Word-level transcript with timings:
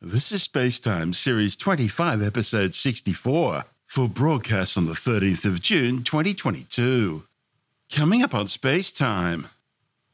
This 0.00 0.30
is 0.30 0.46
Spacetime 0.46 1.12
Series 1.12 1.56
25, 1.56 2.22
Episode 2.22 2.72
64, 2.72 3.64
for 3.84 4.08
broadcast 4.08 4.78
on 4.78 4.86
the 4.86 4.92
13th 4.92 5.44
of 5.44 5.60
June 5.60 6.04
2022. 6.04 7.24
Coming 7.92 8.22
up 8.22 8.32
on 8.32 8.46
Spacetime, 8.46 9.46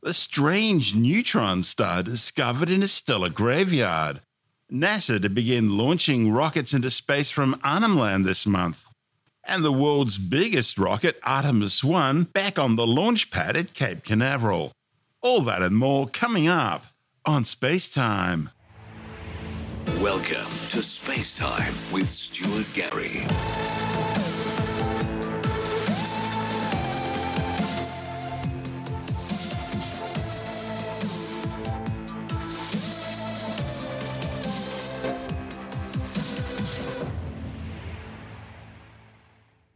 a 0.03 0.15
strange 0.15 0.95
neutron 0.95 1.63
star 1.65 2.03
discovered 2.03 2.71
in 2.71 2.83
a 2.83 2.89
stellar 2.89 3.29
graveyard. 3.29 4.23
NASA 4.73 5.21
to 5.21 5.29
begin 5.29 5.77
launching 5.77 6.33
rockets 6.33 6.73
into 6.73 6.91
space 6.91 7.31
from 7.31 7.61
Arnhem 7.63 7.99
Land 7.99 8.25
this 8.25 8.47
month. 8.47 8.87
And 9.45 9.63
the 9.63 9.71
world's 9.71 10.17
biggest 10.17 10.79
rocket, 10.79 11.21
Artemis 11.25 11.85
1, 11.85 12.23
back 12.33 12.59
on 12.59 12.77
the 12.77 12.87
launch 12.87 13.31
pad 13.31 13.55
at 13.55 13.75
Cape 13.75 14.03
Canaveral. 14.03 14.73
All 15.21 15.43
that 15.43 15.61
and 15.61 15.77
more 15.77 16.09
coming 16.09 16.49
up 16.49 16.87
on 17.27 17.45
Spacetime. 17.45 18.49
Welcome 20.05 20.53
to 20.69 20.83
Space 20.83 21.33
Time 21.33 21.73
with 21.91 22.11
Stuart 22.11 22.67
Gary. 22.75 23.25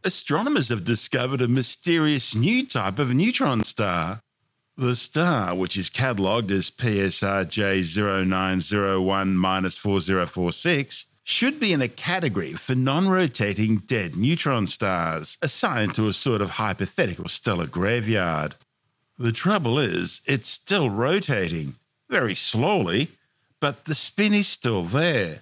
Astronomers 0.03 0.69
have 0.69 0.83
discovered 0.83 1.41
a 1.41 1.47
mysterious 1.47 2.35
new 2.35 2.67
type 2.67 2.99
of 2.99 3.15
neutron 3.15 3.63
star. 3.63 4.21
The 4.79 4.95
star, 4.95 5.55
which 5.55 5.75
is 5.75 5.89
catalogued 5.89 6.51
as 6.51 6.71
PSRJ 6.71 7.83
0901 8.25 9.69
4046, 9.69 11.05
should 11.21 11.59
be 11.59 11.73
in 11.73 11.81
a 11.81 11.89
category 11.89 12.53
for 12.53 12.75
non 12.75 13.09
rotating 13.09 13.79
dead 13.79 14.15
neutron 14.15 14.67
stars, 14.67 15.37
assigned 15.41 15.95
to 15.95 16.07
a 16.07 16.13
sort 16.13 16.41
of 16.41 16.51
hypothetical 16.51 17.27
stellar 17.27 17.67
graveyard. 17.67 18.55
The 19.17 19.33
trouble 19.33 19.79
is, 19.79 20.21
it's 20.25 20.47
still 20.47 20.89
rotating, 20.89 21.75
very 22.09 22.35
slowly, 22.35 23.09
but 23.59 23.83
the 23.83 23.95
spin 23.95 24.33
is 24.33 24.47
still 24.47 24.83
there, 24.83 25.41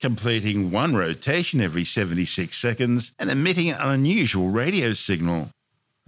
completing 0.00 0.70
one 0.70 0.94
rotation 0.94 1.60
every 1.60 1.84
76 1.84 2.56
seconds 2.56 3.10
and 3.18 3.32
emitting 3.32 3.70
an 3.70 3.78
unusual 3.80 4.50
radio 4.50 4.92
signal. 4.92 5.50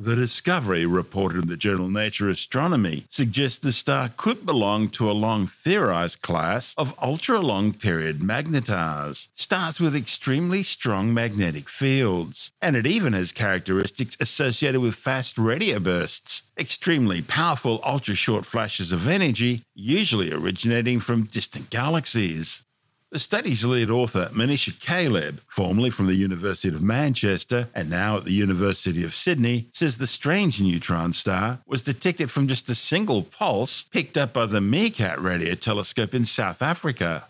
The 0.00 0.14
discovery, 0.14 0.86
reported 0.86 1.42
in 1.42 1.48
the 1.48 1.56
journal 1.56 1.88
Nature 1.88 2.28
Astronomy, 2.28 3.06
suggests 3.08 3.58
the 3.58 3.72
star 3.72 4.12
could 4.16 4.46
belong 4.46 4.90
to 4.90 5.10
a 5.10 5.12
long 5.12 5.48
theorized 5.48 6.22
class 6.22 6.72
of 6.78 6.94
ultra 7.02 7.40
long 7.40 7.72
period 7.72 8.20
magnetars, 8.20 9.28
stars 9.34 9.80
with 9.80 9.96
extremely 9.96 10.62
strong 10.62 11.12
magnetic 11.12 11.68
fields, 11.68 12.52
and 12.62 12.76
it 12.76 12.86
even 12.86 13.12
has 13.12 13.32
characteristics 13.32 14.16
associated 14.20 14.80
with 14.80 14.94
fast 14.94 15.36
radio 15.36 15.80
bursts, 15.80 16.44
extremely 16.56 17.20
powerful 17.20 17.80
ultra 17.82 18.14
short 18.14 18.46
flashes 18.46 18.92
of 18.92 19.08
energy, 19.08 19.64
usually 19.74 20.32
originating 20.32 21.00
from 21.00 21.24
distant 21.24 21.70
galaxies. 21.70 22.62
The 23.10 23.18
study's 23.18 23.64
lead 23.64 23.88
author, 23.88 24.28
Manisha 24.34 24.78
Caleb, 24.78 25.40
formerly 25.48 25.88
from 25.88 26.08
the 26.08 26.14
University 26.14 26.68
of 26.68 26.82
Manchester 26.82 27.70
and 27.74 27.88
now 27.88 28.18
at 28.18 28.24
the 28.24 28.34
University 28.34 29.02
of 29.02 29.14
Sydney, 29.14 29.66
says 29.72 29.96
the 29.96 30.06
strange 30.06 30.60
neutron 30.60 31.14
star 31.14 31.60
was 31.66 31.82
detected 31.82 32.30
from 32.30 32.48
just 32.48 32.68
a 32.68 32.74
single 32.74 33.22
pulse 33.22 33.84
picked 33.84 34.18
up 34.18 34.34
by 34.34 34.44
the 34.44 34.60
MeerKAT 34.60 35.22
radio 35.22 35.54
telescope 35.54 36.12
in 36.12 36.26
South 36.26 36.60
Africa. 36.60 37.28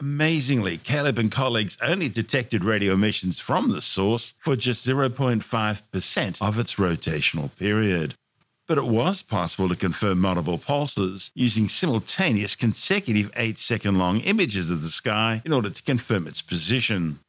Amazingly, 0.00 0.78
Caleb 0.78 1.20
and 1.20 1.30
colleagues 1.30 1.78
only 1.80 2.08
detected 2.08 2.64
radio 2.64 2.94
emissions 2.94 3.38
from 3.38 3.70
the 3.70 3.80
source 3.80 4.34
for 4.38 4.56
just 4.56 4.84
0.5% 4.84 6.36
of 6.40 6.58
its 6.58 6.74
rotational 6.74 7.54
period 7.54 8.16
but 8.66 8.78
it 8.78 8.86
was 8.86 9.22
possible 9.22 9.68
to 9.68 9.76
confirm 9.76 10.20
multiple 10.20 10.58
pulses 10.58 11.30
using 11.34 11.68
simultaneous 11.68 12.56
consecutive 12.56 13.30
8 13.36 13.58
second 13.58 13.98
long 13.98 14.20
images 14.20 14.70
of 14.70 14.82
the 14.82 14.90
sky 14.90 15.42
in 15.44 15.52
order 15.52 15.70
to 15.70 15.82
confirm 15.82 16.26
its 16.26 16.42
position. 16.42 17.20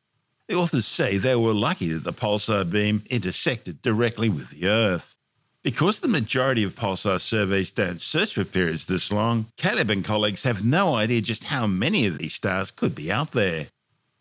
The 0.48 0.56
authors 0.56 0.86
say 0.86 1.18
they 1.18 1.36
were 1.36 1.54
lucky 1.54 1.90
that 1.94 2.04
the 2.04 2.14
pulsar 2.14 2.70
beam 2.70 3.04
intersected 3.10 3.82
directly 3.82 4.30
with 4.30 4.50
the 4.50 4.68
Earth. 4.68 5.16
Because 5.64 6.02
the 6.02 6.10
majority 6.10 6.64
of 6.64 6.76
pulsar 6.76 7.22
surveys 7.22 7.72
don't 7.72 8.02
search 8.02 8.36
for 8.36 8.44
periods 8.44 8.86
this 8.86 9.14
long, 9.14 9.48
Caleb 9.56 9.90
and 9.90 10.04
colleagues 10.04 10.44
have 10.44 10.66
no 10.66 10.96
idea 10.96 11.22
just 11.22 11.46
how 11.46 11.66
many 11.66 12.06
of 12.06 12.18
these 12.18 12.34
stars 12.34 12.70
could 12.70 12.94
be 12.94 13.10
out 13.10 13.32
there. 13.32 13.68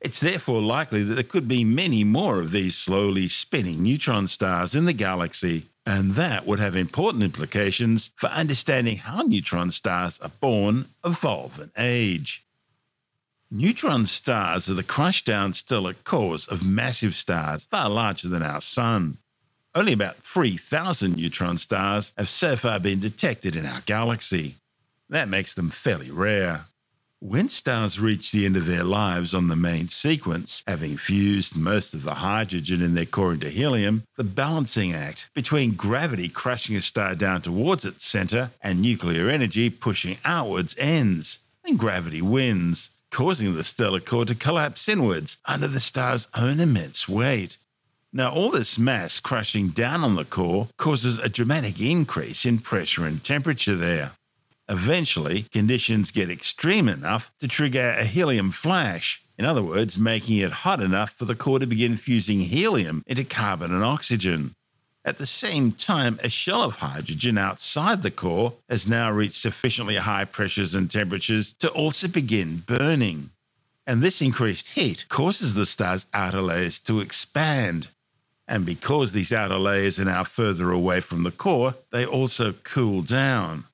It's 0.00 0.20
therefore 0.20 0.62
likely 0.62 1.02
that 1.02 1.14
there 1.14 1.24
could 1.24 1.48
be 1.48 1.64
many 1.64 2.04
more 2.04 2.40
of 2.40 2.52
these 2.52 2.76
slowly 2.76 3.26
spinning 3.26 3.82
neutron 3.82 4.28
stars 4.28 4.76
in 4.76 4.84
the 4.84 4.92
galaxy, 4.92 5.66
and 5.84 6.12
that 6.12 6.46
would 6.46 6.60
have 6.60 6.76
important 6.76 7.24
implications 7.24 8.10
for 8.16 8.28
understanding 8.28 8.98
how 8.98 9.22
neutron 9.22 9.72
stars 9.72 10.18
are 10.20 10.30
born, 10.40 10.88
evolve, 11.04 11.58
and 11.58 11.70
age. 11.76 12.44
Neutron 13.50 14.06
stars 14.06 14.70
are 14.70 14.74
the 14.74 14.82
crushed 14.82 15.26
down 15.26 15.52
stellar 15.52 15.94
cores 15.94 16.46
of 16.46 16.66
massive 16.66 17.14
stars 17.14 17.64
far 17.64 17.90
larger 17.90 18.28
than 18.28 18.42
our 18.42 18.60
Sun. 18.60 19.18
Only 19.74 19.92
about 19.92 20.16
3,000 20.18 21.16
neutron 21.16 21.58
stars 21.58 22.12
have 22.16 22.28
so 22.28 22.56
far 22.56 22.78
been 22.78 23.00
detected 23.00 23.56
in 23.56 23.66
our 23.66 23.80
galaxy. 23.82 24.56
That 25.08 25.28
makes 25.28 25.54
them 25.54 25.68
fairly 25.68 26.10
rare. 26.10 26.66
When 27.24 27.48
stars 27.48 28.00
reach 28.00 28.32
the 28.32 28.46
end 28.46 28.56
of 28.56 28.66
their 28.66 28.82
lives 28.82 29.32
on 29.32 29.46
the 29.46 29.54
main 29.54 29.86
sequence, 29.86 30.64
having 30.66 30.96
fused 30.96 31.56
most 31.56 31.94
of 31.94 32.02
the 32.02 32.14
hydrogen 32.14 32.82
in 32.82 32.96
their 32.96 33.06
core 33.06 33.34
into 33.34 33.48
helium, 33.48 34.02
the 34.16 34.24
balancing 34.24 34.92
act 34.92 35.28
between 35.32 35.76
gravity 35.76 36.28
crushing 36.28 36.74
a 36.74 36.80
star 36.80 37.14
down 37.14 37.40
towards 37.40 37.84
its 37.84 38.04
center 38.04 38.50
and 38.60 38.82
nuclear 38.82 39.28
energy 39.28 39.70
pushing 39.70 40.18
outwards 40.24 40.74
ends, 40.76 41.38
and 41.64 41.78
gravity 41.78 42.20
wins, 42.20 42.90
causing 43.12 43.54
the 43.54 43.62
stellar 43.62 44.00
core 44.00 44.24
to 44.24 44.34
collapse 44.34 44.88
inwards 44.88 45.38
under 45.44 45.68
the 45.68 45.78
star's 45.78 46.26
own 46.34 46.58
immense 46.58 47.08
weight. 47.08 47.56
Now, 48.12 48.32
all 48.32 48.50
this 48.50 48.80
mass 48.80 49.20
crushing 49.20 49.68
down 49.68 50.02
on 50.02 50.16
the 50.16 50.24
core 50.24 50.70
causes 50.76 51.20
a 51.20 51.28
dramatic 51.28 51.80
increase 51.80 52.44
in 52.44 52.58
pressure 52.58 53.06
and 53.06 53.22
temperature 53.22 53.76
there. 53.76 54.10
Eventually, 54.68 55.42
conditions 55.52 56.10
get 56.10 56.30
extreme 56.30 56.88
enough 56.88 57.32
to 57.40 57.48
trigger 57.48 57.96
a 57.98 58.04
helium 58.04 58.50
flash, 58.50 59.22
in 59.38 59.44
other 59.44 59.62
words, 59.62 59.98
making 59.98 60.38
it 60.38 60.52
hot 60.52 60.80
enough 60.80 61.10
for 61.10 61.24
the 61.24 61.34
core 61.34 61.58
to 61.58 61.66
begin 61.66 61.96
fusing 61.96 62.40
helium 62.40 63.02
into 63.06 63.24
carbon 63.24 63.72
and 63.72 63.82
oxygen. 63.82 64.54
At 65.04 65.18
the 65.18 65.26
same 65.26 65.72
time, 65.72 66.20
a 66.22 66.28
shell 66.28 66.62
of 66.62 66.76
hydrogen 66.76 67.36
outside 67.36 68.02
the 68.02 68.10
core 68.10 68.54
has 68.68 68.88
now 68.88 69.10
reached 69.10 69.42
sufficiently 69.42 69.96
high 69.96 70.24
pressures 70.24 70.74
and 70.74 70.88
temperatures 70.88 71.52
to 71.54 71.68
also 71.70 72.06
begin 72.06 72.62
burning. 72.64 73.30
And 73.84 74.00
this 74.00 74.22
increased 74.22 74.70
heat 74.70 75.06
causes 75.08 75.54
the 75.54 75.66
star's 75.66 76.06
outer 76.14 76.40
layers 76.40 76.78
to 76.80 77.00
expand. 77.00 77.88
And 78.46 78.64
because 78.64 79.10
these 79.10 79.32
outer 79.32 79.58
layers 79.58 79.98
are 79.98 80.04
now 80.04 80.22
further 80.22 80.70
away 80.70 81.00
from 81.00 81.24
the 81.24 81.32
core, 81.32 81.74
they 81.90 82.06
also 82.06 82.52
cool 82.62 83.02
down. 83.02 83.64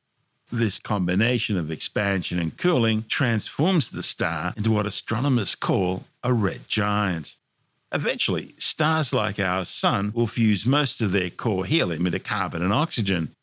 This 0.50 0.78
combination 0.78 1.58
of 1.58 1.70
expansion 1.70 2.38
and 2.38 2.56
cooling 2.56 3.04
transforms 3.06 3.90
the 3.90 4.02
star 4.02 4.54
into 4.56 4.70
what 4.70 4.86
astronomers 4.86 5.54
call 5.54 6.04
a 6.24 6.32
red 6.32 6.66
giant. 6.66 7.36
Eventually, 7.92 8.54
stars 8.58 9.12
like 9.12 9.38
our 9.38 9.66
Sun 9.66 10.12
will 10.14 10.26
fuse 10.26 10.64
most 10.64 11.02
of 11.02 11.12
their 11.12 11.28
core 11.28 11.66
helium 11.66 12.06
into 12.06 12.18
carbon 12.18 12.62
and 12.62 12.72
oxygen, 12.72 13.34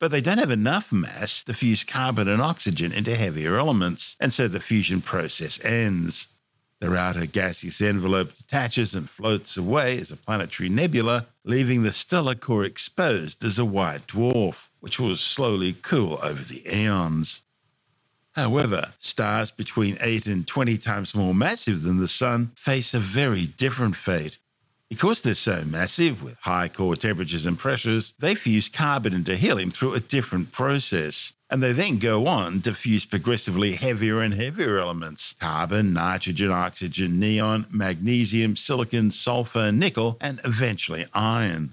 but 0.00 0.10
they 0.10 0.22
don't 0.22 0.38
have 0.38 0.50
enough 0.50 0.90
mass 0.90 1.44
to 1.44 1.52
fuse 1.52 1.84
carbon 1.84 2.28
and 2.28 2.40
oxygen 2.40 2.92
into 2.92 3.14
heavier 3.14 3.58
elements, 3.58 4.16
and 4.18 4.32
so 4.32 4.48
the 4.48 4.58
fusion 4.58 5.02
process 5.02 5.62
ends. 5.62 6.28
Their 6.80 6.96
outer 6.96 7.26
gaseous 7.26 7.82
envelope 7.82 8.34
detaches 8.34 8.94
and 8.94 9.08
floats 9.08 9.58
away 9.58 9.98
as 9.98 10.10
a 10.10 10.16
planetary 10.16 10.70
nebula, 10.70 11.26
leaving 11.44 11.82
the 11.82 11.92
stellar 11.92 12.34
core 12.34 12.64
exposed 12.64 13.44
as 13.44 13.58
a 13.58 13.64
white 13.66 14.06
dwarf 14.06 14.68
which 14.84 15.00
will 15.00 15.16
slowly 15.16 15.72
cool 15.80 16.18
over 16.22 16.44
the 16.44 16.62
eons. 16.70 17.40
However, 18.32 18.92
stars 18.98 19.50
between 19.50 19.96
8 19.98 20.26
and 20.26 20.46
20 20.46 20.76
times 20.76 21.14
more 21.14 21.34
massive 21.34 21.84
than 21.84 21.96
the 21.96 22.06
Sun 22.06 22.50
face 22.54 22.92
a 22.92 22.98
very 22.98 23.46
different 23.46 23.96
fate. 23.96 24.36
Because 24.90 25.22
they're 25.22 25.34
so 25.36 25.64
massive, 25.64 26.22
with 26.22 26.36
high 26.40 26.68
core 26.68 26.96
temperatures 26.96 27.46
and 27.46 27.58
pressures, 27.58 28.12
they 28.18 28.34
fuse 28.34 28.68
carbon 28.68 29.14
into 29.14 29.36
helium 29.36 29.70
through 29.70 29.94
a 29.94 30.00
different 30.00 30.52
process. 30.52 31.32
And 31.48 31.62
they 31.62 31.72
then 31.72 31.96
go 31.96 32.26
on 32.26 32.60
to 32.60 32.74
fuse 32.74 33.06
progressively 33.06 33.72
heavier 33.72 34.20
and 34.20 34.34
heavier 34.34 34.76
elements 34.76 35.34
carbon, 35.40 35.94
nitrogen, 35.94 36.50
oxygen, 36.50 37.18
neon, 37.18 37.64
magnesium, 37.70 38.54
silicon, 38.54 39.10
sulfur, 39.10 39.72
nickel, 39.72 40.18
and 40.20 40.42
eventually 40.44 41.06
iron. 41.14 41.72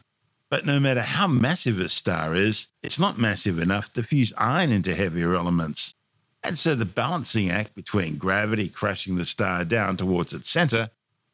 But 0.52 0.66
no 0.66 0.82
matter 0.82 1.02
how 1.02 1.28
massive 1.28 1.80
a 1.80 1.88
star 1.88 2.36
is, 2.36 2.68
it's 2.84 3.00
not 3.00 3.18
massive 3.18 3.58
enough 3.58 3.94
to 3.94 4.04
fuse 4.04 4.34
iron 4.38 4.70
into 4.70 4.94
heavier 4.94 5.34
elements. 5.34 5.96
And 6.44 6.60
so 6.60 6.76
the 6.76 6.84
balancing 6.84 7.50
act 7.50 7.74
between 7.74 8.18
gravity 8.18 8.68
crushing 8.68 9.16
the 9.16 9.26
star 9.26 9.64
down 9.64 9.96
towards 9.96 10.34
its 10.34 10.50
center 10.50 10.90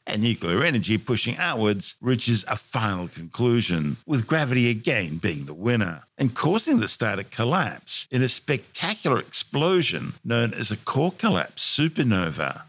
and 0.06 0.22
nuclear 0.22 0.64
energy 0.64 1.00
pushing 1.00 1.36
outwards 1.38 1.96
reaches 2.00 2.46
a 2.48 2.56
final 2.56 3.08
conclusion, 3.08 3.98
with 4.06 4.28
gravity 4.28 4.70
again 4.70 5.18
being 5.18 5.46
the 5.46 5.54
winner, 5.54 6.04
and 6.18 6.36
causing 6.36 6.80
the 6.80 6.88
star 6.88 7.16
to 7.16 7.24
collapse 7.24 8.08
in 8.12 8.22
a 8.22 8.30
spectacular 8.30 9.20
explosion 9.20 10.14
known 10.24 10.54
as 10.54 10.70
a 10.70 10.78
core 10.78 11.12
collapse 11.12 11.66
supernova. 11.66 12.62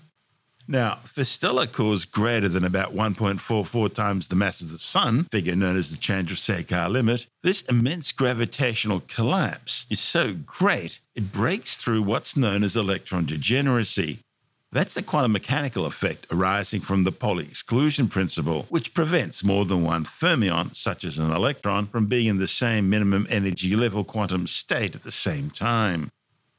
Now, 0.71 0.97
for 1.03 1.25
stellar 1.25 1.67
cores 1.67 2.05
greater 2.05 2.47
than 2.47 2.63
about 2.63 2.95
1.44 2.95 3.95
times 3.95 4.29
the 4.29 4.37
mass 4.37 4.61
of 4.61 4.71
the 4.71 4.79
Sun, 4.79 5.25
figure 5.25 5.57
known 5.57 5.79
as 5.79 5.91
the 5.91 5.97
Chandrasekhar 5.97 6.91
limit, 6.91 7.27
this 7.43 7.63
immense 7.63 8.13
gravitational 8.13 9.03
collapse 9.09 9.87
is 9.89 9.99
so 9.99 10.35
great 10.35 11.01
it 11.15 11.33
breaks 11.33 11.77
through 11.77 12.03
what's 12.03 12.37
known 12.37 12.63
as 12.63 12.77
electron 12.77 13.25
degeneracy, 13.25 14.21
that's 14.71 14.93
the 14.93 15.03
quantum 15.03 15.33
mechanical 15.33 15.87
effect 15.87 16.27
arising 16.31 16.83
from 16.83 17.05
the 17.05 17.13
Pauli 17.13 17.45
exclusion 17.45 18.07
principle, 18.07 18.67
which 18.69 18.93
prevents 18.93 19.43
more 19.43 19.65
than 19.65 19.83
one 19.83 20.05
fermion, 20.05 20.77
such 20.77 21.05
as 21.05 21.19
an 21.19 21.33
electron, 21.33 21.87
from 21.87 22.05
being 22.05 22.27
in 22.27 22.37
the 22.37 22.47
same 22.47 22.91
minimum 22.91 23.27
energy 23.31 23.75
level 23.75 24.05
quantum 24.05 24.47
state 24.47 24.95
at 24.95 25.05
the 25.05 25.11
same 25.11 25.49
time. 25.49 26.11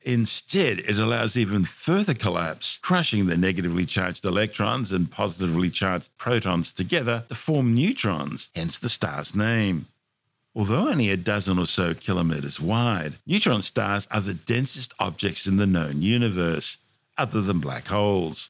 Instead, 0.03 0.79
it 0.79 0.97
allows 0.97 1.35
even 1.35 1.65
further 1.65 2.13
collapse, 2.13 2.77
crushing 2.77 3.25
the 3.25 3.35
negatively 3.35 3.85
charged 3.85 4.23
electrons 4.23 4.93
and 4.93 5.11
positively 5.11 5.69
charged 5.69 6.09
protons 6.17 6.71
together 6.71 7.25
to 7.27 7.35
form 7.35 7.73
neutrons, 7.73 8.49
hence 8.55 8.79
the 8.79 8.89
star's 8.89 9.35
name. 9.35 9.87
Although 10.55 10.89
only 10.89 11.09
a 11.09 11.17
dozen 11.17 11.59
or 11.59 11.67
so 11.67 11.93
kilometers 11.93 12.59
wide, 12.59 13.17
neutron 13.25 13.61
stars 13.61 14.07
are 14.09 14.21
the 14.21 14.33
densest 14.33 14.93
objects 14.99 15.45
in 15.45 15.57
the 15.57 15.67
known 15.67 16.01
universe 16.01 16.77
other 17.17 17.41
than 17.41 17.59
black 17.59 17.87
holes. 17.87 18.49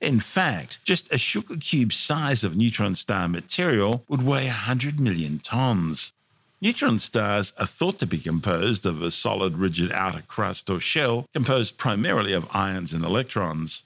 In 0.00 0.20
fact, 0.20 0.78
just 0.84 1.12
a 1.12 1.18
sugar 1.18 1.56
cube 1.56 1.92
size 1.92 2.44
of 2.44 2.56
neutron 2.56 2.96
star 2.96 3.28
material 3.28 4.04
would 4.08 4.22
weigh 4.22 4.46
100 4.46 5.00
million 5.00 5.38
tons. 5.38 6.12
Neutron 6.60 6.98
stars 6.98 7.52
are 7.56 7.66
thought 7.66 8.00
to 8.00 8.06
be 8.06 8.18
composed 8.18 8.84
of 8.84 9.00
a 9.00 9.12
solid, 9.12 9.56
rigid 9.56 9.92
outer 9.92 10.22
crust 10.26 10.68
or 10.68 10.80
shell 10.80 11.26
composed 11.32 11.78
primarily 11.78 12.32
of 12.32 12.48
ions 12.50 12.92
and 12.92 13.04
electrons. 13.04 13.84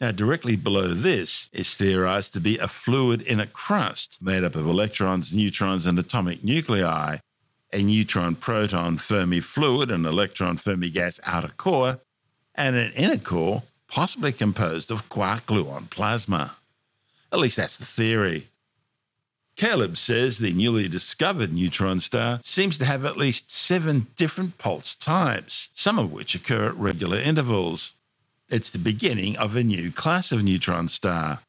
Now, 0.00 0.10
directly 0.10 0.56
below 0.56 0.88
this 0.88 1.48
is 1.52 1.74
theorized 1.74 2.32
to 2.32 2.40
be 2.40 2.58
a 2.58 2.66
fluid 2.66 3.22
inner 3.22 3.46
crust 3.46 4.18
made 4.20 4.42
up 4.42 4.56
of 4.56 4.66
electrons, 4.66 5.32
neutrons, 5.32 5.86
and 5.86 5.96
atomic 5.96 6.42
nuclei, 6.42 7.18
a 7.72 7.82
neutron 7.82 8.34
proton 8.34 8.98
Fermi 8.98 9.40
fluid 9.40 9.90
and 9.90 10.04
electron 10.04 10.56
Fermi 10.56 10.90
gas 10.90 11.20
outer 11.24 11.52
core, 11.56 12.00
and 12.54 12.74
an 12.74 12.92
inner 12.92 13.18
core 13.18 13.62
possibly 13.86 14.32
composed 14.32 14.90
of 14.90 15.08
quark 15.08 15.46
gluon 15.46 15.88
plasma. 15.88 16.56
At 17.30 17.38
least 17.38 17.56
that's 17.56 17.78
the 17.78 17.86
theory. 17.86 18.48
Caleb 19.58 19.96
says 19.96 20.38
the 20.38 20.52
newly 20.52 20.86
discovered 20.86 21.52
neutron 21.52 21.98
star 21.98 22.38
seems 22.44 22.78
to 22.78 22.84
have 22.84 23.04
at 23.04 23.16
least 23.16 23.50
seven 23.52 24.06
different 24.14 24.56
pulse 24.56 24.94
types, 24.94 25.68
some 25.74 25.98
of 25.98 26.12
which 26.12 26.36
occur 26.36 26.66
at 26.66 26.76
regular 26.76 27.18
intervals. 27.18 27.94
It's 28.48 28.70
the 28.70 28.78
beginning 28.78 29.36
of 29.36 29.56
a 29.56 29.64
new 29.64 29.90
class 29.90 30.30
of 30.30 30.44
neutron 30.44 30.88
star. 30.88 31.40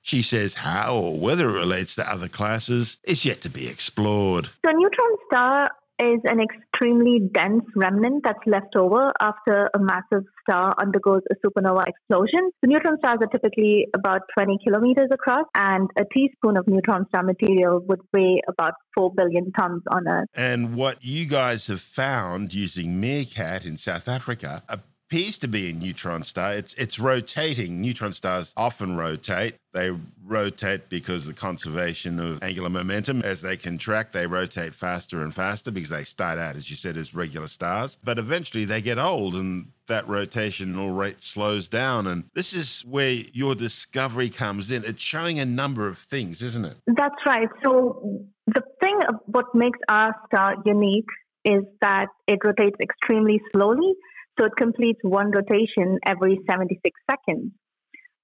She 0.00 0.22
says 0.22 0.54
how 0.54 0.96
or 0.96 1.18
whether 1.18 1.50
it 1.50 1.60
relates 1.60 1.94
to 1.96 2.10
other 2.10 2.26
classes 2.26 2.96
is 3.04 3.26
yet 3.26 3.42
to 3.42 3.50
be 3.50 3.68
explored. 3.68 4.48
The 4.62 4.72
neutron 4.72 5.16
star 5.26 5.70
is 6.00 6.20
an 6.24 6.40
extremely 6.40 7.20
dense 7.32 7.64
remnant 7.74 8.22
that's 8.24 8.44
left 8.46 8.76
over 8.76 9.12
after 9.20 9.68
a 9.74 9.78
massive 9.78 10.24
star 10.42 10.74
undergoes 10.80 11.22
a 11.30 11.34
supernova 11.46 11.84
explosion. 11.86 12.50
The 12.62 12.68
neutron 12.68 12.98
stars 12.98 13.18
are 13.20 13.26
typically 13.26 13.86
about 13.94 14.22
20 14.36 14.58
kilometers 14.64 15.08
across, 15.12 15.46
and 15.54 15.90
a 15.98 16.04
teaspoon 16.12 16.56
of 16.56 16.66
neutron 16.66 17.06
star 17.08 17.22
material 17.22 17.80
would 17.88 18.00
weigh 18.12 18.40
about 18.48 18.74
4 18.94 19.12
billion 19.14 19.52
tons 19.52 19.82
on 19.90 20.08
Earth. 20.08 20.28
And 20.34 20.74
what 20.74 20.98
you 21.00 21.26
guys 21.26 21.66
have 21.66 21.80
found 21.80 22.54
using 22.54 23.00
MeerKAT 23.00 23.66
in 23.66 23.76
South 23.76 24.08
Africa 24.08 24.62
appears 25.08 25.38
to 25.38 25.48
be 25.48 25.70
a 25.70 25.72
neutron 25.72 26.22
star. 26.22 26.54
It's 26.54 26.74
it's 26.74 26.98
rotating. 26.98 27.80
Neutron 27.80 28.12
stars 28.12 28.52
often 28.58 28.96
rotate. 28.96 29.54
They 29.72 29.96
rotate 30.26 30.90
because 30.90 31.24
the 31.24 31.32
conservation 31.32 32.20
of 32.20 32.42
angular 32.42 32.68
momentum. 32.68 33.22
As 33.22 33.40
they 33.40 33.56
contract, 33.56 34.12
they 34.12 34.26
rotate 34.26 34.74
faster 34.74 35.22
and 35.22 35.34
faster 35.34 35.70
because 35.70 35.88
they 35.88 36.04
start 36.04 36.38
out, 36.38 36.56
as 36.56 36.68
you 36.68 36.76
said, 36.76 36.98
as 36.98 37.14
regular 37.14 37.46
stars. 37.46 37.96
But 38.04 38.18
eventually 38.18 38.66
they 38.66 38.82
get 38.82 38.98
old 38.98 39.34
and 39.34 39.68
that 39.86 40.06
rotational 40.06 40.94
rate 40.94 41.22
slows 41.22 41.68
down. 41.68 42.06
And 42.06 42.24
this 42.34 42.52
is 42.52 42.82
where 42.82 43.12
your 43.32 43.54
discovery 43.54 44.28
comes 44.28 44.70
in. 44.70 44.84
It's 44.84 45.02
showing 45.02 45.38
a 45.38 45.46
number 45.46 45.88
of 45.88 45.96
things, 45.96 46.42
isn't 46.42 46.66
it? 46.66 46.76
That's 46.86 47.24
right. 47.24 47.48
So 47.64 48.26
the 48.46 48.62
thing 48.80 48.98
of 49.08 49.14
what 49.24 49.54
makes 49.54 49.78
our 49.88 50.14
star 50.26 50.56
unique 50.66 51.08
is 51.46 51.62
that 51.80 52.08
it 52.26 52.40
rotates 52.44 52.76
extremely 52.80 53.40
slowly 53.54 53.94
so 54.38 54.46
it 54.46 54.52
completes 54.56 55.00
one 55.02 55.30
rotation 55.30 55.98
every 56.06 56.38
76 56.48 56.80
seconds. 57.10 57.52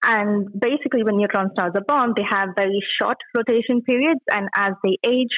And 0.05 0.49
basically, 0.53 1.03
when 1.03 1.17
neutron 1.17 1.51
stars 1.53 1.73
are 1.75 1.85
born, 1.87 2.13
they 2.17 2.25
have 2.29 2.51
very 2.55 2.81
short 3.01 3.17
rotation 3.35 3.81
periods. 3.83 4.21
And 4.31 4.49
as 4.55 4.75
they 4.85 4.99
age, 5.07 5.33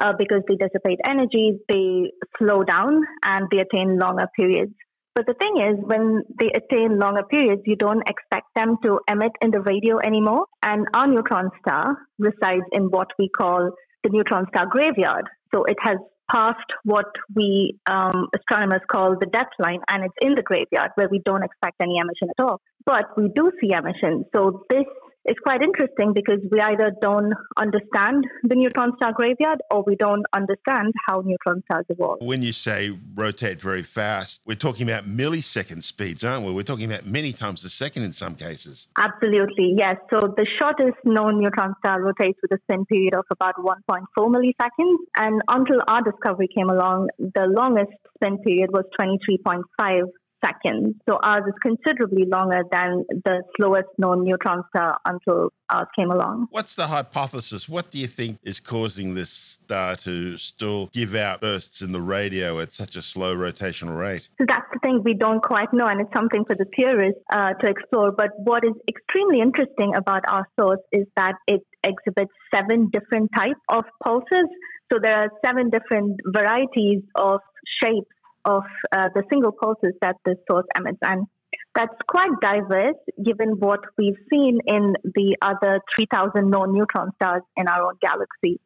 uh, 0.00 0.12
because 0.16 0.42
they 0.48 0.54
dissipate 0.54 1.00
energy, 1.04 1.58
they 1.68 2.12
slow 2.38 2.62
down 2.62 3.02
and 3.24 3.48
they 3.50 3.58
attain 3.58 3.98
longer 3.98 4.28
periods. 4.36 4.72
But 5.14 5.26
the 5.26 5.34
thing 5.34 5.58
is, 5.58 5.84
when 5.84 6.22
they 6.40 6.50
attain 6.54 6.98
longer 6.98 7.24
periods, 7.24 7.62
you 7.66 7.76
don't 7.76 8.02
expect 8.08 8.46
them 8.54 8.76
to 8.82 9.00
emit 9.10 9.32
in 9.42 9.50
the 9.50 9.60
radio 9.60 9.98
anymore. 9.98 10.46
And 10.62 10.86
our 10.94 11.06
neutron 11.06 11.50
star 11.60 11.98
resides 12.18 12.64
in 12.72 12.84
what 12.84 13.08
we 13.18 13.28
call 13.28 13.72
the 14.04 14.10
neutron 14.10 14.46
star 14.48 14.66
graveyard. 14.66 15.28
So 15.54 15.64
it 15.64 15.76
has 15.82 15.98
past 16.30 16.64
what 16.84 17.06
we 17.34 17.78
um, 17.86 18.28
astronomers 18.36 18.82
call 18.90 19.16
the 19.18 19.26
death 19.26 19.50
line, 19.58 19.80
and 19.88 20.04
it's 20.04 20.14
in 20.20 20.34
the 20.34 20.42
graveyard 20.42 20.90
where 20.94 21.08
we 21.08 21.20
don't 21.24 21.42
expect 21.42 21.76
any 21.80 21.98
emission 21.98 22.28
at 22.36 22.44
all. 22.44 22.60
But 22.84 23.16
we 23.16 23.30
do 23.34 23.52
see 23.60 23.72
emission. 23.72 24.24
So 24.34 24.64
this 24.68 24.84
it's 25.24 25.38
quite 25.40 25.62
interesting 25.62 26.12
because 26.12 26.40
we 26.50 26.60
either 26.60 26.92
don't 27.00 27.32
understand 27.56 28.24
the 28.42 28.54
neutron 28.54 28.92
star 28.96 29.12
graveyard 29.12 29.60
or 29.70 29.84
we 29.86 29.96
don't 29.96 30.24
understand 30.32 30.92
how 31.06 31.20
neutron 31.20 31.62
stars 31.64 31.86
evolve. 31.88 32.18
When 32.20 32.42
you 32.42 32.52
say 32.52 32.96
rotate 33.14 33.60
very 33.60 33.82
fast, 33.82 34.40
we're 34.46 34.54
talking 34.56 34.88
about 34.88 35.04
millisecond 35.04 35.84
speeds, 35.84 36.24
aren't 36.24 36.46
we? 36.46 36.52
We're 36.52 36.62
talking 36.62 36.90
about 36.90 37.06
many 37.06 37.32
times 37.32 37.64
a 37.64 37.70
second 37.70 38.02
in 38.02 38.12
some 38.12 38.34
cases. 38.34 38.88
Absolutely, 38.98 39.74
yes. 39.76 39.96
So 40.10 40.34
the 40.36 40.46
shortest 40.60 40.98
known 41.04 41.40
neutron 41.40 41.74
star 41.78 42.02
rotates 42.02 42.38
with 42.42 42.52
a 42.52 42.58
spin 42.64 42.84
period 42.86 43.14
of 43.14 43.24
about 43.30 43.54
1.4 43.56 44.04
milliseconds. 44.16 44.96
And 45.16 45.40
until 45.48 45.82
our 45.86 46.02
discovery 46.02 46.48
came 46.54 46.68
along, 46.68 47.08
the 47.18 47.46
longest 47.46 47.92
spin 48.16 48.38
period 48.38 48.70
was 48.72 48.84
23.5 49.00 50.08
seconds. 50.44 50.94
So 51.08 51.18
ours 51.22 51.44
is 51.46 51.54
considerably 51.62 52.24
longer 52.26 52.62
than 52.70 53.04
the 53.24 53.42
slowest 53.56 53.88
known 53.98 54.24
neutron 54.24 54.62
star 54.68 54.98
until 55.04 55.50
ours 55.70 55.88
came 55.96 56.10
along. 56.10 56.48
What's 56.50 56.74
the 56.74 56.86
hypothesis? 56.86 57.68
What 57.68 57.90
do 57.90 57.98
you 57.98 58.06
think 58.06 58.38
is 58.42 58.60
causing 58.60 59.14
this 59.14 59.30
star 59.30 59.96
to 59.96 60.36
still 60.36 60.88
give 60.92 61.14
out 61.14 61.40
bursts 61.40 61.82
in 61.82 61.92
the 61.92 62.00
radio 62.00 62.60
at 62.60 62.72
such 62.72 62.96
a 62.96 63.02
slow 63.02 63.34
rotational 63.34 63.98
rate? 63.98 64.28
So 64.38 64.44
that's 64.46 64.66
the 64.72 64.78
thing 64.80 65.02
we 65.04 65.14
don't 65.14 65.42
quite 65.42 65.72
know, 65.72 65.86
and 65.86 66.00
it's 66.00 66.12
something 66.12 66.44
for 66.44 66.56
the 66.56 66.66
theorists 66.76 67.20
uh, 67.32 67.54
to 67.54 67.68
explore. 67.68 68.12
But 68.12 68.30
what 68.38 68.64
is 68.64 68.74
extremely 68.88 69.40
interesting 69.40 69.94
about 69.94 70.22
our 70.28 70.46
source 70.58 70.80
is 70.92 71.06
that 71.16 71.34
it 71.46 71.62
exhibits 71.84 72.32
seven 72.54 72.88
different 72.90 73.30
types 73.36 73.60
of 73.68 73.84
pulses. 74.02 74.46
So 74.92 74.98
there 75.00 75.22
are 75.22 75.30
seven 75.44 75.70
different 75.70 76.20
varieties 76.26 77.02
of 77.16 77.40
shapes 77.82 78.10
of 78.44 78.64
uh, 78.92 79.08
the 79.14 79.22
single 79.30 79.52
pulses 79.52 79.94
that 80.00 80.16
the 80.24 80.36
source 80.48 80.66
emits. 80.76 80.98
And 81.02 81.26
that's 81.74 81.94
quite 82.08 82.30
diverse 82.40 82.96
given 83.24 83.58
what 83.58 83.80
we've 83.96 84.18
seen 84.30 84.60
in 84.66 84.94
the 85.04 85.36
other 85.42 85.80
3,000 85.96 86.50
known 86.50 86.72
neutron 86.72 87.10
stars 87.16 87.42
in 87.56 87.68
our 87.68 87.86
own 87.86 87.94
galaxy. 88.00 88.60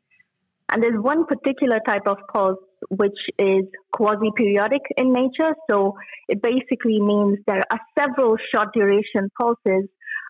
And 0.69 0.83
there's 0.83 1.01
one 1.01 1.27
particular 1.27 1.81
type 1.87 2.07
of 2.07 2.19
pulse 2.33 2.59
which 2.91 3.19
is 3.39 3.65
quasi 3.93 4.31
periodic 4.37 4.83
in 4.97 5.13
nature. 5.13 5.55
So 5.71 5.95
it 6.29 6.43
basically 6.43 7.01
means 7.01 7.39
there 7.47 7.63
are 7.71 7.81
several 7.99 8.37
short 8.53 8.69
duration 8.75 9.31
pulses 9.39 9.89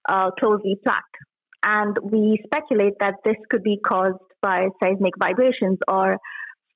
uh, 0.09 0.31
closely 0.39 0.77
packed. 0.85 1.17
And 1.65 1.97
we 2.03 2.41
speculate 2.45 2.95
that 3.01 3.15
this 3.25 3.37
could 3.51 3.63
be 3.63 3.79
caused 3.85 4.19
by 4.43 4.69
seismic 4.83 5.15
vibrations 5.19 5.79
or 5.89 6.19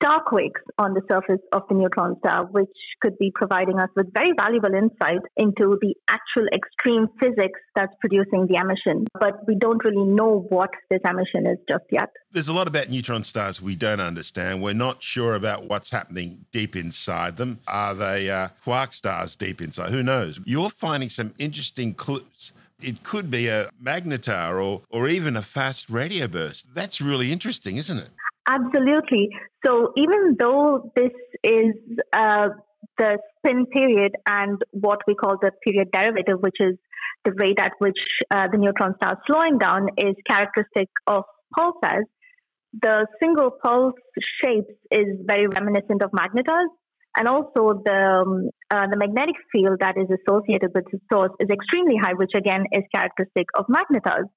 star 0.03 0.23
quakes 0.25 0.61
on 0.79 0.95
the 0.95 1.03
surface 1.11 1.41
of 1.53 1.63
the 1.69 1.75
neutron 1.75 2.17
star, 2.19 2.47
which 2.47 2.69
could 3.01 3.17
be 3.19 3.31
providing 3.35 3.79
us 3.79 3.89
with 3.95 4.13
very 4.15 4.33
valuable 4.39 4.75
insight 4.75 5.21
into 5.37 5.79
the 5.81 5.95
actual 6.09 6.47
extreme 6.55 7.07
physics 7.21 7.61
that's 7.75 7.95
producing 8.01 8.47
the 8.47 8.57
emission. 8.57 9.07
But 9.19 9.47
we 9.47 9.55
don't 9.55 9.83
really 9.85 10.05
know 10.05 10.47
what 10.49 10.71
this 10.91 11.01
emission 11.05 11.47
is 11.47 11.59
just 11.69 11.85
yet. 11.91 12.11
There's 12.33 12.49
a 12.49 12.53
lot 12.53 12.69
about 12.69 12.89
neutron 12.89 13.25
stars 13.25 13.61
we 13.61 13.77
don't 13.77 14.01
understand. 14.01 14.63
We're 14.63 14.75
not 14.75 15.03
sure 15.03 15.35
about 15.35 15.65
what's 15.69 15.91
happening 15.91 16.45
deep 16.53 16.77
inside 16.77 17.37
them. 17.37 17.59
Are 17.69 17.95
they 17.95 18.31
uh, 18.31 18.49
quark 18.65 18.95
stars 18.95 19.37
deep 19.37 19.61
inside? 19.61 19.91
Who 19.91 20.03
knows? 20.03 20.41
You're 20.45 20.71
finding 20.71 21.11
some 21.11 21.35
interesting 21.39 21.95
clues 21.95 22.53
it 22.83 23.03
could 23.03 23.31
be 23.31 23.49
a 23.49 23.69
magnetar 23.83 24.63
or, 24.65 24.83
or 24.89 25.09
even 25.09 25.37
a 25.37 25.43
fast 25.43 25.91
radio 25.91 26.27
burst. 26.27 26.75
That's 26.75 27.01
really 27.01 27.31
interesting, 27.31 27.77
isn't 27.77 27.99
it? 27.99 28.09
Absolutely. 28.51 29.29
So 29.65 29.93
even 29.97 30.37
though 30.39 30.91
this 30.97 31.13
is 31.45 31.75
uh, 32.13 32.49
the 32.99 33.19
spin 33.39 33.67
period 33.67 34.13
and 34.29 34.61
what 34.73 35.01
we 35.07 35.15
call 35.15 35.37
the 35.41 35.53
period 35.65 35.89
derivative, 35.93 36.39
which 36.41 36.57
is 36.59 36.77
the 37.25 37.33
rate 37.33 37.59
at 37.61 37.73
which 37.79 37.99
uh, 38.31 38.49
the 38.51 38.59
neutron 38.59 38.95
star 38.97 39.19
slowing 39.27 39.59
down, 39.59 39.89
is 39.99 40.15
characteristic 40.29 40.89
of 41.07 41.25
pulsars, 41.57 42.09
the 42.83 43.07
single 43.23 43.51
pulse 43.63 43.95
shapes 44.43 44.73
is 44.91 45.07
very 45.25 45.47
reminiscent 45.47 46.03
of 46.03 46.11
magnetars. 46.13 46.71
And 47.17 47.27
also 47.27 47.83
the 47.85 48.23
um, 48.25 48.51
uh, 48.71 48.87
the 48.89 48.97
magnetic 48.97 49.35
field 49.53 49.79
that 49.81 49.97
is 49.99 50.07
associated 50.19 50.71
with 50.75 50.85
the 50.93 51.01
source 51.13 51.33
is 51.41 51.49
extremely 51.51 51.97
high, 52.01 52.15
which 52.15 52.31
again 52.37 52.67
is 52.71 52.85
characteristic 52.95 53.47
of 53.59 53.67
magnetars. 53.69 54.31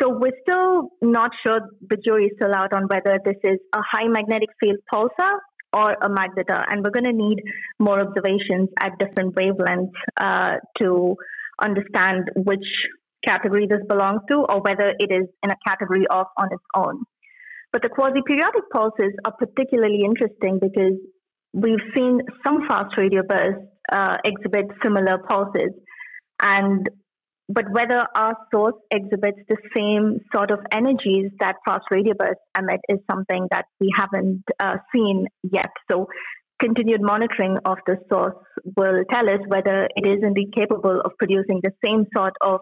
So 0.00 0.08
we're 0.18 0.32
still 0.42 0.90
not 1.02 1.30
sure, 1.46 1.60
the 1.88 1.96
jury 1.96 2.26
is 2.26 2.32
still 2.36 2.54
out 2.54 2.72
on 2.72 2.84
whether 2.88 3.18
this 3.24 3.36
is 3.44 3.58
a 3.72 3.80
high 3.80 4.08
magnetic 4.08 4.48
field 4.60 4.78
pulsar 4.92 5.38
or 5.72 5.92
a 5.92 6.08
magnetar. 6.08 6.64
And 6.68 6.82
we're 6.82 6.90
going 6.90 7.04
to 7.04 7.12
need 7.12 7.38
more 7.78 8.00
observations 8.00 8.70
at 8.80 8.92
different 8.98 9.34
wavelengths 9.34 9.90
uh, 10.20 10.56
to 10.78 11.16
understand 11.62 12.30
which 12.36 12.66
category 13.24 13.66
this 13.68 13.80
belongs 13.88 14.20
to 14.28 14.44
or 14.48 14.60
whether 14.60 14.92
it 14.98 15.10
is 15.10 15.28
in 15.42 15.50
a 15.50 15.56
category 15.66 16.04
of 16.10 16.26
on 16.38 16.48
its 16.50 16.64
own. 16.74 17.04
But 17.72 17.82
the 17.82 17.88
quasi 17.88 18.20
periodic 18.26 18.70
pulses 18.72 19.12
are 19.24 19.32
particularly 19.32 20.02
interesting 20.04 20.58
because 20.60 20.98
we've 21.52 21.82
seen 21.94 22.20
some 22.46 22.66
fast 22.68 22.96
radio 22.96 23.22
bursts 23.26 23.66
uh, 23.92 24.16
exhibit 24.24 24.66
similar 24.82 25.18
pulses. 25.28 25.72
And 26.40 26.88
but 27.48 27.70
whether 27.70 28.06
our 28.14 28.36
source 28.52 28.74
exhibits 28.90 29.38
the 29.48 29.56
same 29.76 30.20
sort 30.34 30.50
of 30.50 30.60
energies 30.72 31.30
that 31.40 31.56
fast 31.66 31.84
radio 31.90 32.14
bursts 32.14 32.42
emit 32.58 32.80
is 32.88 32.98
something 33.10 33.46
that 33.50 33.66
we 33.80 33.90
haven't 33.94 34.44
uh, 34.60 34.76
seen 34.94 35.26
yet. 35.42 35.70
So, 35.90 36.08
continued 36.60 37.02
monitoring 37.02 37.58
of 37.64 37.78
the 37.86 37.96
source 38.10 38.36
will 38.76 39.04
tell 39.10 39.28
us 39.28 39.40
whether 39.48 39.88
it 39.96 40.06
is 40.06 40.22
indeed 40.22 40.52
capable 40.54 41.00
of 41.04 41.12
producing 41.18 41.60
the 41.62 41.72
same 41.84 42.06
sort 42.16 42.34
of 42.40 42.60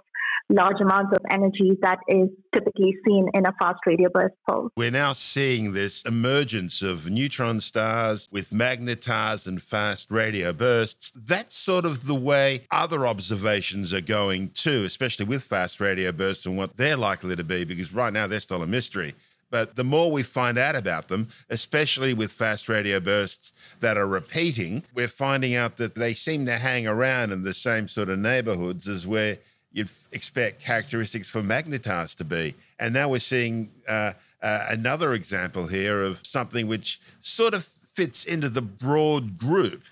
large 0.53 0.81
amounts 0.81 1.13
of 1.13 1.25
energy 1.31 1.77
that 1.83 1.99
is 2.09 2.29
typically 2.55 2.97
seen 3.07 3.29
in 3.35 3.47
a 3.47 3.53
fast 3.61 3.81
radio 3.87 4.09
burst 4.13 4.35
pulse. 4.49 4.71
We're 4.77 4.91
now 4.91 5.13
seeing 5.13 5.73
this 5.73 6.03
emergence 6.03 6.83
of 6.83 7.11
neutron 7.11 7.61
stars 7.61 8.29
with 8.31 8.51
magnetars 8.51 9.47
and 9.47 9.61
fast 9.61 10.11
radio 10.11 10.53
bursts. 10.53 11.13
That's 11.15 11.57
sort 11.57 11.85
of 11.85 12.07
the 12.07 12.15
way 12.15 12.63
other 12.71 13.07
observations 13.07 13.93
are 13.93 14.01
going 14.01 14.51
too, 14.51 14.85
especially 14.85 15.27
with 15.27 15.43
fast 15.43 15.81
radio 15.81 16.13
bursts 16.13 16.47
and 16.47 16.57
what 16.57 16.77
they're 16.77 16.97
likely 16.97 17.37
to 17.37 17.45
be, 17.45 17.65
because 17.65 17.93
right 17.93 18.13
now 18.13 18.27
they're 18.27 18.41
still 18.41 18.63
a 18.63 18.67
mystery. 18.67 19.15
But 19.51 19.77
the 19.77 19.85
more 19.85 20.11
we 20.11 20.23
find 20.23 20.57
out 20.57 20.77
about 20.77 21.09
them, 21.09 21.29
especially 21.51 22.15
with 22.15 22.33
fast 22.33 22.71
radio 22.71 22.99
bursts 23.01 23.53
that 23.81 23.99
are 23.99 24.07
repeating, 24.07 24.83
we're 24.95 25.09
finding 25.09 25.55
out 25.55 25.77
that 25.77 25.95
they 25.95 26.15
seem 26.15 26.47
to 26.47 26.57
hang 26.57 26.87
around 26.87 27.33
in 27.33 27.43
the 27.43 27.53
same 27.53 27.87
sort 27.87 28.09
of 28.09 28.19
neighborhoods 28.19 28.89
as 28.89 29.07
where 29.07 29.39
you'd 29.73 29.91
expect 30.12 30.62
characteristics 30.62 31.29
for 31.29 31.43
magnetars 31.43 32.14
to 32.17 32.25
be. 32.25 32.55
And 32.79 32.93
now 32.95 33.09
we're 33.09 33.21
seeing 33.21 33.71
uh, 33.88 34.12
uh, 34.43 34.67
another 34.71 35.14
example 35.14 35.67
here 35.67 36.02
of 36.02 36.21
something 36.25 36.67
which 36.67 37.00
sort 37.21 37.55
of 37.55 37.64
fits 37.64 38.25
into 38.25 38.49
the 38.49 38.62
broad 38.62 39.38
group. 39.38 39.83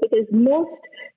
Because 0.00 0.26
most 0.30 0.70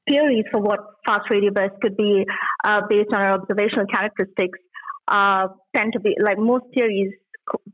theories 0.07 0.45
for 0.51 0.61
what 0.61 0.79
fast 1.05 1.29
radio 1.29 1.51
bursts 1.51 1.77
could 1.81 1.97
be 1.97 2.25
uh, 2.63 2.81
based 2.89 3.09
on 3.13 3.21
our 3.21 3.33
observational 3.33 3.85
characteristics 3.87 4.59
uh, 5.07 5.47
tend 5.75 5.93
to 5.93 5.99
be 5.99 6.15
like 6.21 6.37
most 6.37 6.65
theories 6.73 7.13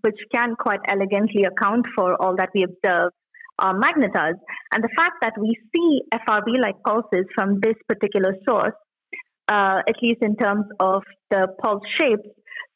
which 0.01 0.17
can 0.33 0.55
quite 0.55 0.79
elegantly 0.87 1.43
account 1.43 1.85
for 1.95 2.21
all 2.21 2.35
that 2.35 2.49
we 2.53 2.63
observe 2.63 3.11
are 3.59 3.73
magnetars. 3.73 4.35
And 4.71 4.83
the 4.83 4.89
fact 4.95 5.15
that 5.21 5.33
we 5.39 5.57
see 5.73 6.01
FRB 6.13 6.59
like 6.61 6.75
pulses 6.85 7.25
from 7.35 7.59
this 7.59 7.75
particular 7.87 8.35
source 8.47 8.73
uh, 9.47 9.81
at 9.87 9.95
least 10.01 10.21
in 10.21 10.35
terms 10.35 10.65
of 10.79 11.03
the 11.29 11.47
pulse 11.61 11.83
shapes, 11.99 12.27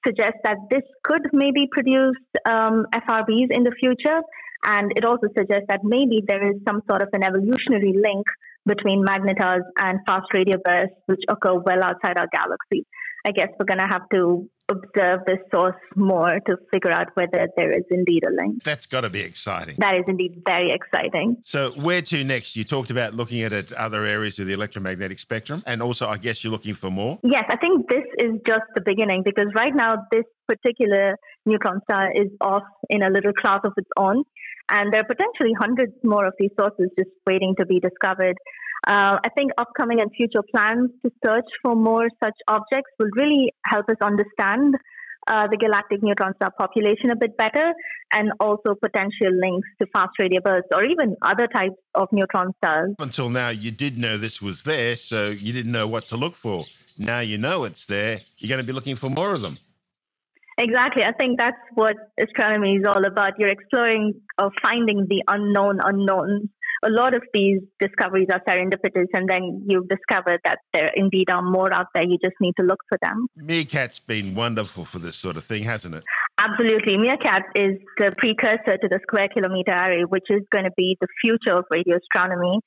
suggests 0.05 0.39
that 0.43 0.57
this 0.69 0.83
could 1.03 1.21
maybe 1.33 1.67
produce 1.71 2.17
um, 2.45 2.86
FRBs 2.93 3.50
in 3.51 3.63
the 3.63 3.75
future. 3.79 4.21
And 4.65 4.91
it 4.95 5.05
also 5.05 5.27
suggests 5.38 5.65
that 5.69 5.81
maybe 5.83 6.24
there 6.25 6.50
is 6.50 6.57
some 6.67 6.81
sort 6.89 7.01
of 7.01 7.09
an 7.13 7.24
evolutionary 7.24 7.93
link 7.93 8.25
between 8.65 9.03
magnetars 9.03 9.63
and 9.79 10.00
fast 10.07 10.27
radio 10.33 10.57
bursts, 10.63 10.95
which 11.05 11.21
occur 11.29 11.55
well 11.55 11.83
outside 11.83 12.17
our 12.17 12.27
galaxy. 12.31 12.86
I 13.25 13.31
guess 13.31 13.50
we're 13.59 13.65
going 13.65 13.79
to 13.79 13.88
have 13.88 14.07
to 14.13 14.50
observe 14.69 15.21
the 15.25 15.38
source 15.51 15.75
more 15.95 16.39
to 16.45 16.57
figure 16.71 16.91
out 16.91 17.07
whether 17.15 17.47
there 17.55 17.71
is 17.71 17.83
indeed 17.89 18.24
a 18.25 18.31
link. 18.31 18.63
That's 18.63 18.86
got 18.86 19.01
to 19.01 19.09
be 19.09 19.21
exciting. 19.21 19.75
That 19.79 19.95
is 19.95 20.03
indeed 20.07 20.41
very 20.45 20.71
exciting. 20.71 21.38
So, 21.43 21.71
where 21.71 22.01
to 22.01 22.24
next? 22.24 22.55
You 22.55 22.63
talked 22.63 22.89
about 22.89 23.13
looking 23.13 23.41
at, 23.43 23.53
at 23.53 23.71
other 23.74 24.05
areas 24.05 24.39
of 24.39 24.47
the 24.47 24.53
electromagnetic 24.53 25.19
spectrum, 25.19 25.63
and 25.65 25.81
also, 25.81 26.07
I 26.07 26.17
guess, 26.17 26.43
you're 26.43 26.51
looking 26.51 26.74
for 26.74 26.89
more? 26.89 27.19
Yes, 27.24 27.45
I 27.50 27.57
think 27.57 27.89
this 27.89 28.03
is 28.19 28.33
just 28.45 28.63
the 28.75 28.81
beginning 28.81 29.24
because 29.24 29.47
right 29.55 29.75
now, 29.75 30.05
this 30.12 30.25
particular 30.47 31.17
neutron 31.45 31.81
star 31.83 32.12
is 32.12 32.27
off 32.41 32.63
in 32.89 33.03
a 33.03 33.09
little 33.09 33.33
class 33.33 33.62
of 33.63 33.74
its 33.77 33.89
own. 33.97 34.24
And 34.69 34.91
there 34.91 35.00
are 35.00 35.05
potentially 35.05 35.53
hundreds 35.57 35.93
more 36.03 36.25
of 36.25 36.33
these 36.38 36.51
sources 36.59 36.89
just 36.97 37.09
waiting 37.25 37.55
to 37.57 37.65
be 37.65 37.79
discovered. 37.79 38.36
Uh, 38.86 39.17
I 39.24 39.29
think 39.36 39.51
upcoming 39.57 40.01
and 40.01 40.12
future 40.15 40.43
plans 40.53 40.91
to 41.03 41.12
search 41.25 41.46
for 41.62 41.75
more 41.75 42.10
such 42.24 42.36
objects 42.48 42.91
will 43.00 43.10
really 43.15 43.53
help 43.65 43.89
us 43.89 43.98
understand 44.01 44.75
uh, 45.27 45.48
the 45.48 45.57
galactic 45.57 46.01
neutron 46.01 46.34
star 46.36 46.51
population 46.57 47.10
a 47.10 47.15
bit 47.15 47.36
better 47.38 47.74
and 48.13 48.31
also 48.39 48.75
potential 48.75 49.29
links 49.41 49.67
to 49.79 49.88
fast 49.93 50.12
radio 50.19 50.39
bursts 50.41 50.69
or 50.74 50.86
even 50.86 51.15
other 51.22 51.48
types 51.48 51.75
of 51.96 52.07
neutron 52.12 52.53
stars. 52.57 52.96
Until 53.00 53.29
now, 53.29 53.50
you 53.50 53.72
did 53.72 53.98
know 53.98 54.17
this 54.17 54.41
was 54.41 54.63
there, 54.63 54.96
so 54.96 55.29
you 55.29 55.51
didn't 55.51 55.72
know 55.72 55.88
what 55.88 56.07
to 56.10 56.17
look 56.17 56.36
for. 56.36 56.63
Now 56.98 57.19
you 57.19 57.38
know 57.38 57.65
it's 57.65 57.86
there, 57.86 58.22
you're 58.38 58.50
going 58.50 58.62
to 58.62 58.65
be 58.65 58.74
looking 58.74 58.96
for 58.96 59.10
more 59.10 59.36
of 59.36 59.41
them. 59.41 59.57
Exactly. 60.60 61.03
I 61.03 61.12
think 61.12 61.38
that's 61.38 61.57
what 61.75 61.96
astronomy 62.19 62.77
is 62.77 62.86
all 62.88 63.05
about. 63.05 63.34
You're 63.38 63.51
exploring 63.51 64.19
or 64.39 64.50
finding 64.62 65.05
the 65.07 65.24
unknown 65.27 65.79
unknowns 65.84 66.50
a 66.84 66.89
lot 66.89 67.13
of 67.13 67.24
these 67.34 67.60
discoveries 67.79 68.27
are 68.31 68.41
serendipitous, 68.48 69.07
and 69.13 69.27
then 69.27 69.63
you 69.67 69.86
discover 69.89 70.39
that 70.43 70.60
there 70.74 70.91
indeed 70.96 71.29
are 71.29 71.41
more 71.41 71.74
out 71.74 71.88
there. 71.93 72.03
You 72.03 72.17
just 72.24 72.36
need 72.39 72.53
to 72.60 72.63
look 72.63 72.79
for 72.89 72.98
them. 73.01 73.27
MeerKAT's 73.39 74.00
been 74.00 74.36
wonderful 74.36 74.86
for 74.86 75.00
this 75.00 75.15
sort 75.15 75.38
of 75.38 75.43
thing, 75.43 75.63
hasn't 75.63 75.96
it? 75.96 76.03
Absolutely. 76.39 76.98
MeerKAT 76.98 77.43
is 77.55 77.79
the 77.98 78.13
precursor 78.17 78.77
to 78.77 78.88
the 78.88 79.00
Square 79.03 79.29
Kilometer 79.34 79.74
Array, 79.74 80.03
which 80.03 80.25
is 80.29 80.43
going 80.51 80.65
to 80.65 80.72
be 80.77 80.98
the 81.01 81.07
future 81.24 81.57
of 81.57 81.65
radio 81.72 81.98
astronomy. 81.98 82.60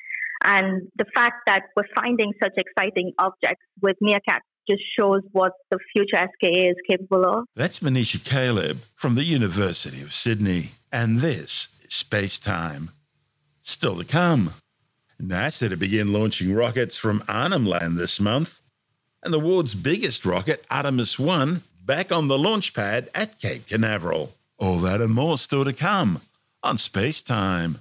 And 0.42 0.88
the 0.96 1.04
fact 1.14 1.42
that 1.46 1.64
we're 1.76 1.84
finding 1.94 2.32
such 2.42 2.52
exciting 2.56 3.12
objects 3.18 3.64
with 3.82 3.96
MeerKAT 4.02 4.40
just 4.68 4.82
shows 4.98 5.20
what 5.32 5.52
the 5.70 5.78
future 5.92 6.28
SKA 6.34 6.70
is 6.70 6.76
capable 6.88 7.24
of. 7.24 7.44
That's 7.54 7.80
Manisha 7.80 8.24
Caleb 8.24 8.78
from 8.94 9.14
the 9.14 9.24
University 9.24 10.00
of 10.02 10.12
Sydney. 10.12 10.72
And 10.92 11.20
this 11.20 11.68
is 11.84 11.94
Space 11.94 12.38
Time. 12.38 12.90
Still 13.62 13.98
to 13.98 14.04
come. 14.04 14.54
NASA 15.20 15.68
to 15.68 15.76
begin 15.76 16.12
launching 16.12 16.54
rockets 16.54 16.96
from 16.96 17.22
Arnhem 17.28 17.66
Land 17.66 17.98
this 17.98 18.18
month, 18.18 18.60
and 19.22 19.32
the 19.32 19.38
world's 19.38 19.74
biggest 19.74 20.24
rocket, 20.24 20.64
Artemis 20.70 21.18
1, 21.18 21.62
back 21.84 22.10
on 22.10 22.28
the 22.28 22.38
launch 22.38 22.72
pad 22.72 23.10
at 23.14 23.38
Cape 23.38 23.66
Canaveral. 23.66 24.32
All 24.58 24.78
that 24.78 25.00
and 25.00 25.12
more 25.12 25.38
still 25.38 25.64
to 25.64 25.72
come 25.72 26.22
on 26.62 26.78
Space 26.78 27.20
Time. 27.20 27.78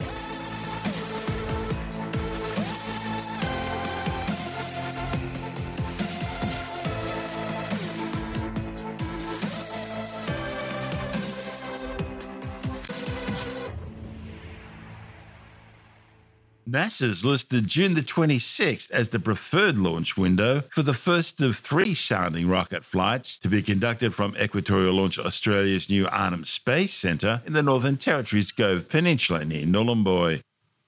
NASA's 16.71 17.25
listed 17.25 17.67
June 17.67 17.95
the 17.95 18.03
26th 18.03 18.91
as 18.91 19.09
the 19.09 19.19
preferred 19.19 19.79
launch 19.79 20.15
window 20.15 20.61
for 20.69 20.83
the 20.83 20.93
first 20.93 21.41
of 21.41 21.57
three 21.57 21.95
sounding 21.95 22.47
rocket 22.47 22.85
flights 22.85 23.39
to 23.39 23.47
be 23.47 23.63
conducted 23.63 24.13
from 24.13 24.35
Equatorial 24.39 24.93
Launch 24.93 25.17
Australia's 25.17 25.89
new 25.89 26.07
Arnhem 26.09 26.45
Space 26.45 26.93
Centre 26.93 27.41
in 27.47 27.53
the 27.53 27.63
Northern 27.63 27.97
Territory's 27.97 28.51
Gove 28.51 28.87
Peninsula 28.87 29.45
near 29.45 29.65
Nhulunbuy. 29.65 30.43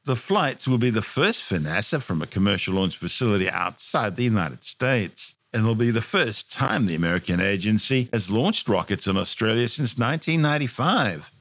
The 0.05 0.15
flights 0.15 0.67
will 0.67 0.77
be 0.77 0.91
the 0.91 1.01
first 1.01 1.43
for 1.43 1.57
NASA 1.57 1.99
from 1.99 2.21
a 2.21 2.27
commercial 2.27 2.75
launch 2.75 2.97
facility 2.97 3.49
outside 3.49 4.15
the 4.15 4.23
United 4.23 4.63
States, 4.63 5.35
and 5.51 5.65
will 5.65 5.73
be 5.73 5.89
the 5.89 6.01
first 6.01 6.51
time 6.51 6.85
the 6.85 6.95
American 6.95 7.39
agency 7.39 8.07
has 8.13 8.29
launched 8.29 8.69
rockets 8.69 9.07
in 9.07 9.17
Australia 9.17 9.67
since 9.67 9.97
1995. 9.97 11.31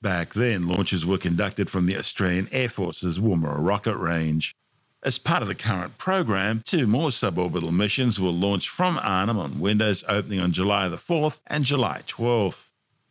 Back 0.00 0.34
then, 0.34 0.68
launches 0.68 1.04
were 1.04 1.18
conducted 1.18 1.68
from 1.68 1.86
the 1.86 1.96
Australian 1.96 2.48
Air 2.52 2.68
Force's 2.68 3.18
Woomera 3.18 3.56
rocket 3.58 3.96
range. 3.96 4.54
As 5.02 5.18
part 5.18 5.42
of 5.42 5.48
the 5.48 5.56
current 5.56 5.98
program, 5.98 6.62
two 6.64 6.86
more 6.86 7.10
suborbital 7.10 7.72
missions 7.72 8.20
will 8.20 8.32
launch 8.32 8.68
from 8.68 8.98
Arnhem 9.02 9.38
on 9.38 9.58
windows 9.58 10.04
opening 10.08 10.38
on 10.38 10.52
July 10.52 10.88
the 10.88 10.96
4th 10.96 11.40
and 11.48 11.64
July 11.64 12.02
12th. 12.06 12.66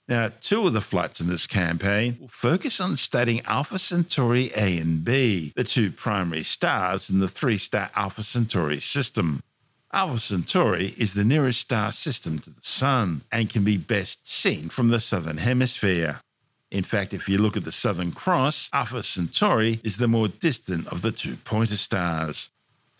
Now, 0.07 0.31
two 0.39 0.65
of 0.65 0.71
the 0.71 0.79
flights 0.79 1.19
in 1.19 1.27
this 1.27 1.45
campaign 1.45 2.17
will 2.21 2.29
focus 2.29 2.79
on 2.79 2.95
studying 2.95 3.41
Alpha 3.41 3.77
Centauri 3.77 4.51
A 4.55 4.77
and 4.77 5.03
B, 5.03 5.51
the 5.57 5.65
two 5.65 5.91
primary 5.91 6.43
stars 6.43 7.09
in 7.09 7.19
the 7.19 7.27
three 7.27 7.57
star 7.57 7.89
Alpha 7.95 8.23
Centauri 8.23 8.79
system. 8.79 9.43
Alpha 9.91 10.19
Centauri 10.19 10.93
is 10.97 11.13
the 11.13 11.25
nearest 11.25 11.59
star 11.59 11.91
system 11.91 12.39
to 12.39 12.49
the 12.49 12.61
Sun 12.61 13.21
and 13.31 13.49
can 13.49 13.65
be 13.65 13.75
best 13.75 14.25
seen 14.25 14.69
from 14.69 14.87
the 14.87 15.01
southern 15.01 15.37
hemisphere. 15.37 16.21
In 16.69 16.83
fact, 16.83 17.13
if 17.13 17.29
you 17.29 17.37
look 17.37 17.55
at 17.55 17.63
the 17.63 17.71
Southern 17.71 18.11
Cross, 18.11 18.69
Alpha 18.73 19.01
Centauri 19.01 19.79
is 19.83 19.97
the 19.97 20.07
more 20.07 20.27
distant 20.27 20.87
of 20.87 21.01
the 21.01 21.11
two 21.11 21.37
pointer 21.37 21.77
stars. 21.77 22.49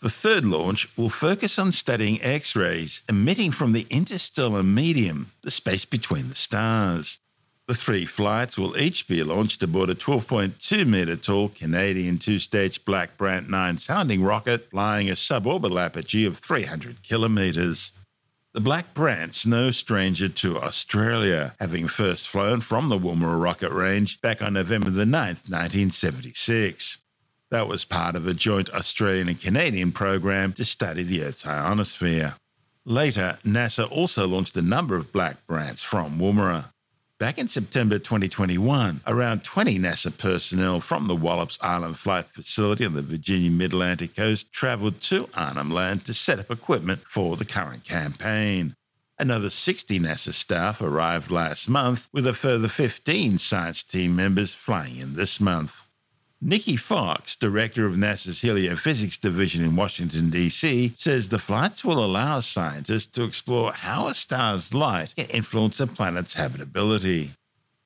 The 0.00 0.08
third 0.08 0.44
launch 0.44 0.88
will 0.96 1.10
focus 1.10 1.58
on 1.58 1.72
studying 1.72 2.22
X 2.22 2.54
rays 2.54 3.02
emitting 3.08 3.50
from 3.50 3.72
the 3.72 3.86
interstellar 3.90 4.62
medium, 4.62 5.32
the 5.42 5.50
space 5.50 5.84
between 5.84 6.28
the 6.28 6.36
stars. 6.36 7.18
The 7.66 7.74
three 7.74 8.06
flights 8.06 8.56
will 8.56 8.78
each 8.78 9.06
be 9.06 9.22
launched 9.22 9.62
aboard 9.62 9.90
a 9.90 9.94
12.2 9.94 10.86
metre 10.86 11.16
tall 11.16 11.50
Canadian 11.50 12.16
two 12.16 12.38
stage 12.38 12.82
Black 12.86 13.18
Brant 13.18 13.50
9 13.50 13.76
sounding 13.76 14.22
rocket 14.22 14.70
flying 14.70 15.10
a 15.10 15.12
suborbital 15.12 15.78
apogee 15.78 16.24
of 16.24 16.38
300 16.38 17.02
kilometres. 17.02 17.92
The 18.58 18.64
Black 18.64 18.92
Brant's 18.92 19.46
no 19.46 19.70
stranger 19.70 20.28
to 20.28 20.58
Australia, 20.58 21.54
having 21.60 21.86
first 21.86 22.26
flown 22.26 22.60
from 22.60 22.88
the 22.88 22.98
Woomera 22.98 23.40
rocket 23.40 23.70
range 23.70 24.20
back 24.20 24.42
on 24.42 24.54
November 24.54 24.90
the 24.90 25.04
9th, 25.04 25.46
1976. 25.48 26.98
That 27.52 27.68
was 27.68 27.84
part 27.84 28.16
of 28.16 28.26
a 28.26 28.34
joint 28.34 28.68
Australian 28.70 29.28
and 29.28 29.40
Canadian 29.40 29.92
program 29.92 30.54
to 30.54 30.64
study 30.64 31.04
the 31.04 31.22
Earth's 31.22 31.46
ionosphere. 31.46 32.34
Later, 32.84 33.38
NASA 33.44 33.88
also 33.92 34.26
launched 34.26 34.56
a 34.56 34.60
number 34.60 34.96
of 34.96 35.12
Black 35.12 35.36
Brants 35.46 35.84
from 35.84 36.18
Woomera. 36.18 36.72
Back 37.18 37.36
in 37.36 37.48
September 37.48 37.98
2021, 37.98 39.00
around 39.04 39.42
20 39.42 39.76
NASA 39.80 40.16
personnel 40.16 40.78
from 40.78 41.08
the 41.08 41.16
Wallops 41.16 41.58
Island 41.60 41.98
Flight 41.98 42.26
Facility 42.26 42.86
on 42.86 42.94
the 42.94 43.02
Virginia 43.02 43.50
Mid 43.50 43.72
Atlantic 43.72 44.14
coast 44.14 44.52
travelled 44.52 45.00
to 45.00 45.28
Arnhem 45.34 45.72
Land 45.72 46.04
to 46.04 46.14
set 46.14 46.38
up 46.38 46.48
equipment 46.48 47.00
for 47.08 47.34
the 47.34 47.44
current 47.44 47.82
campaign. 47.82 48.76
Another 49.18 49.50
60 49.50 49.98
NASA 49.98 50.32
staff 50.32 50.80
arrived 50.80 51.32
last 51.32 51.68
month, 51.68 52.06
with 52.12 52.24
a 52.24 52.34
further 52.34 52.68
15 52.68 53.38
science 53.38 53.82
team 53.82 54.14
members 54.14 54.54
flying 54.54 54.98
in 54.98 55.16
this 55.16 55.40
month. 55.40 55.87
Nikki 56.40 56.76
Fox, 56.76 57.34
director 57.34 57.84
of 57.84 57.94
NASA's 57.94 58.42
Heliophysics 58.42 59.20
Division 59.20 59.64
in 59.64 59.74
Washington, 59.74 60.30
D.C., 60.30 60.94
says 60.96 61.28
the 61.28 61.38
flights 61.40 61.84
will 61.84 62.04
allow 62.04 62.38
scientists 62.38 63.06
to 63.08 63.24
explore 63.24 63.72
how 63.72 64.06
a 64.06 64.14
star's 64.14 64.72
light 64.72 65.16
can 65.16 65.26
influence 65.26 65.80
a 65.80 65.88
planet's 65.88 66.34
habitability. 66.34 67.32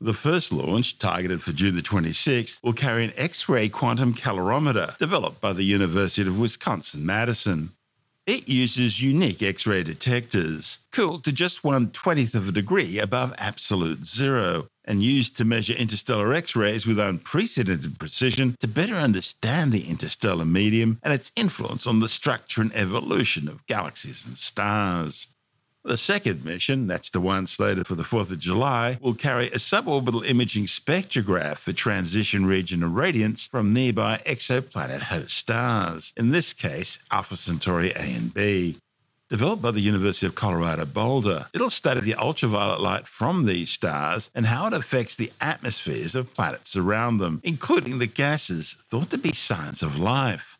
The 0.03 0.13
first 0.13 0.53
launch, 0.53 0.99
targeted 0.99 1.41
for 1.41 1.53
June 1.53 1.77
the 1.77 1.81
26th, 1.83 2.63
will 2.63 2.75
carry 2.75 3.05
an 3.05 3.13
X 3.17 3.49
ray 3.49 3.71
quantum 3.71 4.13
calorimeter 4.13 4.99
developed 4.99 5.41
by 5.41 5.55
the 5.55 5.65
University 5.65 6.29
of 6.29 6.39
Wisconsin 6.39 7.07
Madison. 7.07 7.71
It 8.25 8.49
uses 8.49 9.03
unique 9.03 9.43
X 9.43 9.67
ray 9.67 9.83
detectors, 9.83 10.79
cooled 10.93 11.25
to 11.25 11.33
just 11.33 11.65
one 11.65 11.91
twentieth 11.91 12.37
of 12.37 12.49
a 12.49 12.53
degree 12.53 13.01
above 13.01 13.35
absolute 13.37 14.07
zero, 14.07 14.69
and 14.85 15.03
used 15.03 15.37
to 15.39 15.45
measure 15.45 15.73
interstellar 15.73 16.33
X 16.33 16.55
rays 16.55 16.87
with 16.87 17.01
unprecedented 17.01 17.99
precision 17.99 18.57
to 18.61 18.69
better 18.69 18.95
understand 18.95 19.73
the 19.73 19.89
interstellar 19.91 20.45
medium 20.45 21.01
and 21.03 21.13
its 21.13 21.33
influence 21.35 21.85
on 21.85 21.99
the 21.99 22.09
structure 22.09 22.61
and 22.61 22.73
evolution 22.77 23.49
of 23.49 23.67
galaxies 23.67 24.25
and 24.25 24.39
stars. 24.39 25.27
The 25.85 25.97
second 25.97 26.45
mission, 26.45 26.87
that's 26.87 27.11
the 27.11 27.21
one 27.21 27.49
slated 27.49 27.89
for 27.89 27.97
the 27.97 28.05
4th 28.05 28.31
of 28.31 28.39
July, 28.39 28.99
will 29.01 29.15
carry 29.15 29.49
a 29.49 29.59
suborbital 29.59 30.25
imaging 30.25 30.67
spectrograph 30.67 31.57
for 31.57 31.73
transition 31.73 32.47
region 32.47 32.83
irradiance 32.83 33.49
from 33.49 33.73
nearby 33.73 34.23
exoplanet 34.25 35.01
host 35.01 35.37
stars, 35.37 36.13
in 36.17 36.31
this 36.31 36.53
case, 36.53 37.01
Alpha 37.11 37.37
Centauri 37.37 37.91
A 37.97 37.99
and 37.99 38.33
B. 38.33 38.79
Developed 39.29 39.63
by 39.63 39.73
the 39.73 39.81
University 39.81 40.25
of 40.25 40.37
Colorado 40.37 40.85
Boulder, 40.85 41.47
it'll 41.53 41.69
study 41.69 42.01
the 42.01 42.15
ultraviolet 42.15 42.81
light 42.81 43.09
from 43.09 43.47
these 43.47 43.71
stars 43.71 44.31
and 44.37 44.47
how 44.47 44.69
it 44.69 44.75
affects 44.75 45.17
the 45.17 45.33
atmospheres 45.41 46.15
of 46.15 46.33
planets 46.33 46.77
around 46.77 47.19
them, 47.19 47.41
including 47.43 47.99
the 47.99 48.07
gases 48.07 48.75
thought 48.75 49.11
to 49.11 49.19
be 49.19 49.33
signs 49.33 49.83
of 49.83 49.99
life. 49.99 50.59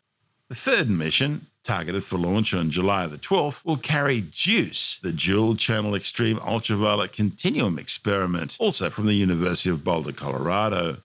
The 0.49 0.55
third 0.55 0.89
mission, 0.89 1.47
targeted 1.63 2.03
for 2.03 2.17
launch 2.17 2.53
on 2.53 2.69
July 2.69 3.07
the 3.07 3.17
12th, 3.17 3.65
will 3.65 3.77
carry 3.77 4.21
DEUCE, 4.21 4.99
the 5.01 5.11
Dual 5.11 5.55
Channel 5.55 5.95
Extreme 5.95 6.39
Ultraviolet 6.39 7.13
Continuum 7.13 7.79
experiment, 7.79 8.57
also 8.59 8.89
from 8.89 9.05
the 9.05 9.13
University 9.13 9.69
of 9.69 9.83
Boulder, 9.83 10.11
Colorado. 10.11 10.97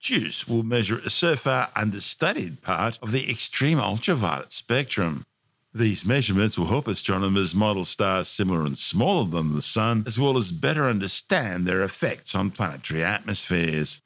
DEUCE 0.00 0.48
will 0.48 0.62
measure 0.62 0.98
a 0.98 1.10
so 1.10 1.36
far 1.36 1.68
understudied 1.74 2.62
part 2.62 2.98
of 3.02 3.12
the 3.12 3.30
extreme 3.30 3.78
ultraviolet 3.78 4.52
spectrum. 4.52 5.24
These 5.74 6.06
measurements 6.06 6.56
will 6.56 6.68
help 6.68 6.88
astronomers 6.88 7.54
model 7.54 7.84
stars 7.84 8.28
similar 8.28 8.62
and 8.62 8.78
smaller 8.78 9.28
than 9.28 9.54
the 9.54 9.60
Sun, 9.60 10.04
as 10.06 10.18
well 10.18 10.38
as 10.38 10.50
better 10.50 10.88
understand 10.88 11.66
their 11.66 11.82
effects 11.82 12.34
on 12.34 12.50
planetary 12.50 13.04
atmospheres. 13.04 14.00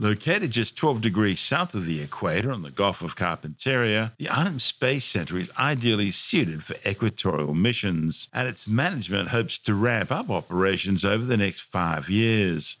Located 0.00 0.50
just 0.50 0.78
12 0.78 1.02
degrees 1.02 1.40
south 1.40 1.74
of 1.74 1.84
the 1.84 2.00
equator 2.00 2.50
on 2.50 2.62
the 2.62 2.70
Gulf 2.70 3.02
of 3.02 3.16
Carpentaria, 3.16 4.12
the 4.16 4.30
Arnhem 4.30 4.58
Space 4.58 5.04
Center 5.04 5.36
is 5.36 5.50
ideally 5.58 6.10
suited 6.10 6.64
for 6.64 6.74
equatorial 6.88 7.52
missions, 7.52 8.30
and 8.32 8.48
its 8.48 8.66
management 8.66 9.28
hopes 9.28 9.58
to 9.58 9.74
ramp 9.74 10.10
up 10.10 10.30
operations 10.30 11.04
over 11.04 11.26
the 11.26 11.36
next 11.36 11.60
five 11.60 12.08
years. 12.08 12.78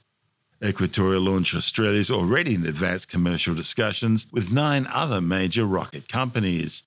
Equatorial 0.64 1.20
Launch 1.20 1.54
Australia 1.54 2.00
is 2.00 2.10
already 2.10 2.54
in 2.54 2.64
advanced 2.64 3.08
commercial 3.08 3.54
discussions 3.54 4.26
with 4.32 4.50
nine 4.50 4.88
other 4.90 5.20
major 5.20 5.66
rocket 5.66 6.08
companies. 6.08 6.84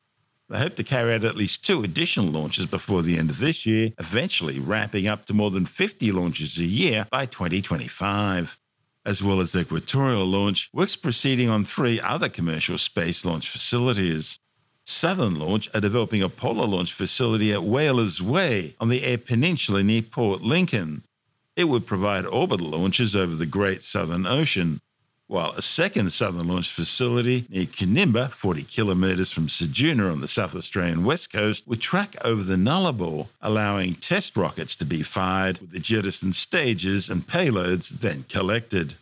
They 0.50 0.58
hope 0.58 0.76
to 0.78 0.84
carry 0.84 1.14
out 1.14 1.26
at 1.26 1.36
least 1.36 1.64
two 1.64 1.84
additional 1.84 2.30
launches 2.30 2.66
before 2.66 3.04
the 3.04 3.20
end 3.20 3.30
of 3.30 3.38
this 3.38 3.68
year, 3.68 3.92
eventually 4.00 4.60
ramping 4.60 5.06
up 5.06 5.28
to 5.28 5.36
more 5.36 5.52
than 5.52 5.68
50 5.68 6.12
launches 6.12 6.58
a 6.58 6.66
year 6.66 7.06
by 7.12 7.28
2025. 7.28 8.58
As 9.06 9.22
well 9.22 9.42
as 9.42 9.54
Equatorial 9.54 10.26
Launch, 10.26 10.70
work's 10.72 10.96
proceeding 10.96 11.50
on 11.50 11.66
three 11.66 12.00
other 12.00 12.30
commercial 12.30 12.78
space 12.78 13.26
launch 13.26 13.50
facilities. 13.50 14.40
Southern 14.86 15.36
Launch 15.36 15.68
are 15.76 15.82
developing 15.82 16.24
a 16.24 16.30
polar 16.30 16.66
launch 16.66 16.94
facility 16.94 17.52
at 17.52 17.64
Whalers 17.64 18.22
Way 18.22 18.76
on 18.80 18.88
the 18.88 19.04
Eyre 19.04 19.18
Peninsula 19.18 19.84
near 19.84 20.02
Port 20.04 20.42
Lincoln. 20.42 21.04
It 21.58 21.66
would 21.66 21.86
provide 21.86 22.26
orbital 22.26 22.68
launches 22.68 23.14
over 23.14 23.36
the 23.36 23.46
Great 23.46 23.84
Southern 23.84 24.26
Ocean, 24.26 24.80
while 25.34 25.50
a 25.54 25.64
second 25.64 26.14
southern 26.14 26.48
launch 26.48 26.72
facility 26.72 27.48
near 27.50 27.66
Koonibba, 27.66 28.30
40 28.30 28.66
kilometres 28.66 29.32
from 29.32 29.48
Ceduna 29.48 30.12
on 30.12 30.22
the 30.22 30.28
South 30.28 30.54
Australian 30.54 31.04
west 31.04 31.34
coast, 31.34 31.68
would 31.68 31.82
track 31.82 32.16
over 32.24 32.44
the 32.44 32.54
Nullarbor, 32.54 33.26
allowing 33.42 33.96
test 33.96 34.38
rockets 34.38 34.76
to 34.76 34.86
be 34.86 35.02
fired 35.02 35.58
with 35.58 35.72
the 35.72 35.80
jettison 35.80 36.34
stages 36.34 37.10
and 37.10 37.26
payloads 37.26 37.90
then 37.90 38.26
collected. 38.30 38.94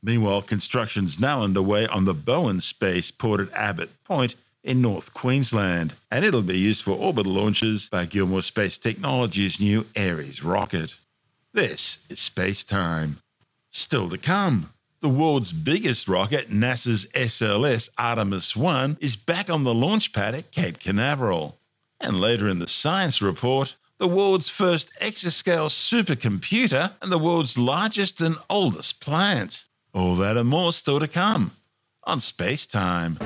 Meanwhile, 0.00 0.42
construction 0.42 1.06
is 1.06 1.18
now 1.18 1.42
underway 1.42 1.88
on 1.88 2.04
the 2.04 2.14
Bowen 2.14 2.60
space 2.60 3.10
port 3.10 3.40
at 3.40 3.52
Abbott 3.52 3.90
Point 4.04 4.36
in 4.62 4.80
North 4.80 5.12
Queensland, 5.12 5.94
and 6.08 6.24
it'll 6.24 6.42
be 6.42 6.56
used 6.56 6.84
for 6.84 6.92
orbital 6.92 7.32
launches 7.32 7.88
by 7.88 8.06
Gilmour 8.06 8.42
Space 8.42 8.78
Technologies' 8.78 9.60
new 9.60 9.86
Eris 9.96 10.44
rocket. 10.44 10.94
This 11.52 11.98
is 12.08 12.20
Space 12.20 12.62
Time. 12.62 13.18
Still 13.70 14.08
to 14.10 14.18
come. 14.18 14.70
The 15.04 15.10
world's 15.10 15.52
biggest 15.52 16.08
rocket, 16.08 16.48
NASA's 16.48 17.04
SLS 17.08 17.90
Artemis 17.98 18.56
1, 18.56 18.96
is 19.02 19.16
back 19.16 19.50
on 19.50 19.62
the 19.62 19.74
launch 19.74 20.14
pad 20.14 20.34
at 20.34 20.50
Cape 20.50 20.78
Canaveral. 20.78 21.58
And 22.00 22.22
later 22.22 22.48
in 22.48 22.58
the 22.58 22.66
science 22.66 23.20
report, 23.20 23.76
the 23.98 24.08
world's 24.08 24.48
first 24.48 24.90
exascale 25.02 25.68
supercomputer 25.68 26.92
and 27.02 27.12
the 27.12 27.18
world's 27.18 27.58
largest 27.58 28.22
and 28.22 28.36
oldest 28.48 29.00
plant. 29.00 29.66
All 29.92 30.16
that 30.16 30.38
and 30.38 30.48
more 30.48 30.72
still 30.72 31.00
to 31.00 31.06
come 31.06 31.50
on 32.04 32.20
Space 32.20 32.64
Time. 32.64 33.18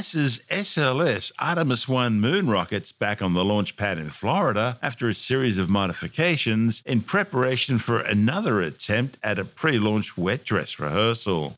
NASA's 0.00 0.40
SLS 0.48 1.30
Artemis 1.38 1.86
1 1.86 2.22
moon 2.22 2.48
rockets 2.48 2.90
back 2.90 3.20
on 3.20 3.34
the 3.34 3.44
launch 3.44 3.76
pad 3.76 3.98
in 3.98 4.08
Florida 4.08 4.78
after 4.80 5.10
a 5.10 5.14
series 5.14 5.58
of 5.58 5.68
modifications 5.68 6.82
in 6.86 7.02
preparation 7.02 7.76
for 7.76 8.00
another 8.00 8.62
attempt 8.62 9.18
at 9.22 9.38
a 9.38 9.44
pre 9.44 9.78
launch 9.78 10.16
wet 10.16 10.42
dress 10.42 10.78
rehearsal. 10.78 11.54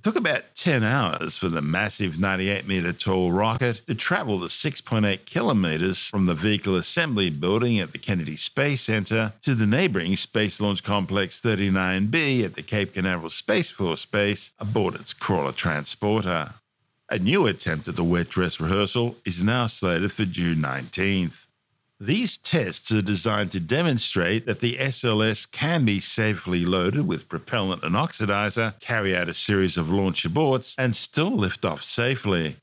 It 0.00 0.02
took 0.02 0.16
about 0.16 0.56
10 0.56 0.82
hours 0.82 1.38
for 1.38 1.48
the 1.48 1.62
massive 1.62 2.18
98 2.18 2.66
metre 2.66 2.92
tall 2.92 3.30
rocket 3.30 3.82
to 3.86 3.94
travel 3.94 4.40
the 4.40 4.48
6.8 4.48 5.24
kilometres 5.24 6.08
from 6.08 6.26
the 6.26 6.34
vehicle 6.34 6.74
assembly 6.74 7.30
building 7.30 7.78
at 7.78 7.92
the 7.92 7.98
Kennedy 7.98 8.34
Space 8.34 8.80
Center 8.80 9.34
to 9.42 9.54
the 9.54 9.68
neighbouring 9.68 10.16
Space 10.16 10.60
Launch 10.60 10.82
Complex 10.82 11.40
39B 11.40 12.44
at 12.44 12.54
the 12.54 12.62
Cape 12.62 12.94
Canaveral 12.94 13.30
Space 13.30 13.70
Force 13.70 14.04
Base 14.04 14.50
aboard 14.58 14.96
its 14.96 15.12
crawler 15.12 15.52
transporter. 15.52 16.54
A 17.10 17.18
new 17.18 17.46
attempt 17.46 17.86
at 17.86 17.96
the 17.96 18.04
wet 18.04 18.30
dress 18.30 18.58
rehearsal 18.58 19.16
is 19.26 19.44
now 19.44 19.66
slated 19.66 20.10
for 20.10 20.24
June 20.24 20.62
19th. 20.62 21.44
These 22.00 22.38
tests 22.38 22.90
are 22.92 23.02
designed 23.02 23.52
to 23.52 23.60
demonstrate 23.60 24.46
that 24.46 24.60
the 24.60 24.76
SLS 24.76 25.50
can 25.50 25.84
be 25.84 26.00
safely 26.00 26.64
loaded 26.64 27.06
with 27.06 27.28
propellant 27.28 27.82
and 27.82 27.94
oxidizer, 27.94 28.80
carry 28.80 29.14
out 29.14 29.28
a 29.28 29.34
series 29.34 29.76
of 29.76 29.90
launch 29.90 30.24
aborts, 30.24 30.74
and 30.78 30.96
still 30.96 31.30
lift 31.30 31.66
off 31.66 31.82
safely. 31.82 32.56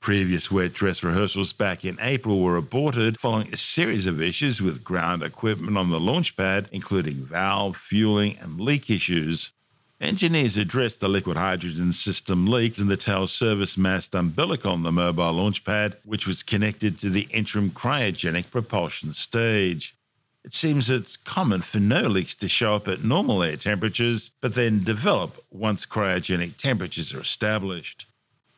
Previous 0.00 0.48
wet 0.48 0.74
dress 0.74 1.02
rehearsals 1.02 1.52
back 1.52 1.84
in 1.84 1.98
April 2.00 2.40
were 2.40 2.56
aborted 2.56 3.18
following 3.18 3.52
a 3.52 3.56
series 3.56 4.06
of 4.06 4.22
issues 4.22 4.62
with 4.62 4.84
ground 4.84 5.24
equipment 5.24 5.76
on 5.76 5.90
the 5.90 5.98
launch 5.98 6.36
pad, 6.36 6.68
including 6.70 7.16
valve, 7.16 7.76
fueling, 7.76 8.38
and 8.38 8.60
leak 8.60 8.90
issues. 8.90 9.52
Engineers 10.00 10.56
addressed 10.56 11.00
the 11.00 11.08
liquid 11.08 11.36
hydrogen 11.36 11.92
system 11.92 12.46
leak 12.46 12.78
in 12.78 12.86
the 12.86 12.96
tail 12.96 13.26
service 13.26 13.76
mast 13.76 14.14
umbilical 14.14 14.70
on 14.70 14.84
the 14.84 14.92
mobile 14.92 15.32
launch 15.32 15.64
pad, 15.64 15.96
which 16.04 16.24
was 16.24 16.44
connected 16.44 16.98
to 16.98 17.10
the 17.10 17.26
interim 17.30 17.70
cryogenic 17.70 18.48
propulsion 18.52 19.12
stage. 19.12 19.96
It 20.44 20.54
seems 20.54 20.88
it's 20.88 21.16
common 21.16 21.62
for 21.62 21.80
no 21.80 22.02
leaks 22.02 22.36
to 22.36 22.48
show 22.48 22.74
up 22.74 22.86
at 22.86 23.02
normal 23.02 23.42
air 23.42 23.56
temperatures, 23.56 24.30
but 24.40 24.54
then 24.54 24.84
develop 24.84 25.44
once 25.50 25.84
cryogenic 25.84 26.56
temperatures 26.56 27.12
are 27.12 27.20
established. 27.20 28.06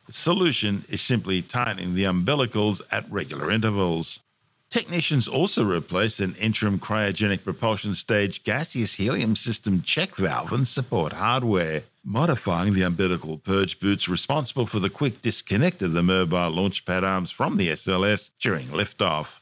The 0.05 0.13
solution 0.13 0.83
is 0.89 1.01
simply 1.01 1.41
tightening 1.41 1.95
the 1.95 2.03
umbilicals 2.03 2.81
at 2.91 3.11
regular 3.11 3.49
intervals. 3.49 4.19
Technicians 4.71 5.27
also 5.27 5.65
replaced 5.65 6.21
an 6.21 6.33
interim 6.35 6.79
cryogenic 6.79 7.43
propulsion 7.43 7.93
stage 7.93 8.45
gaseous 8.45 8.93
helium 8.93 9.35
system 9.35 9.81
check 9.81 10.15
valve 10.15 10.53
and 10.53 10.65
support 10.65 11.11
hardware, 11.11 11.83
modifying 12.05 12.73
the 12.73 12.81
umbilical 12.81 13.37
purge 13.37 13.81
boots 13.81 14.07
responsible 14.07 14.65
for 14.65 14.79
the 14.79 14.89
quick 14.89 15.21
disconnect 15.21 15.81
of 15.81 15.91
the 15.91 16.01
mobile 16.01 16.49
launch 16.49 16.85
pad 16.85 17.03
arms 17.03 17.31
from 17.31 17.57
the 17.57 17.67
SLS 17.67 18.31
during 18.39 18.67
liftoff. 18.67 19.41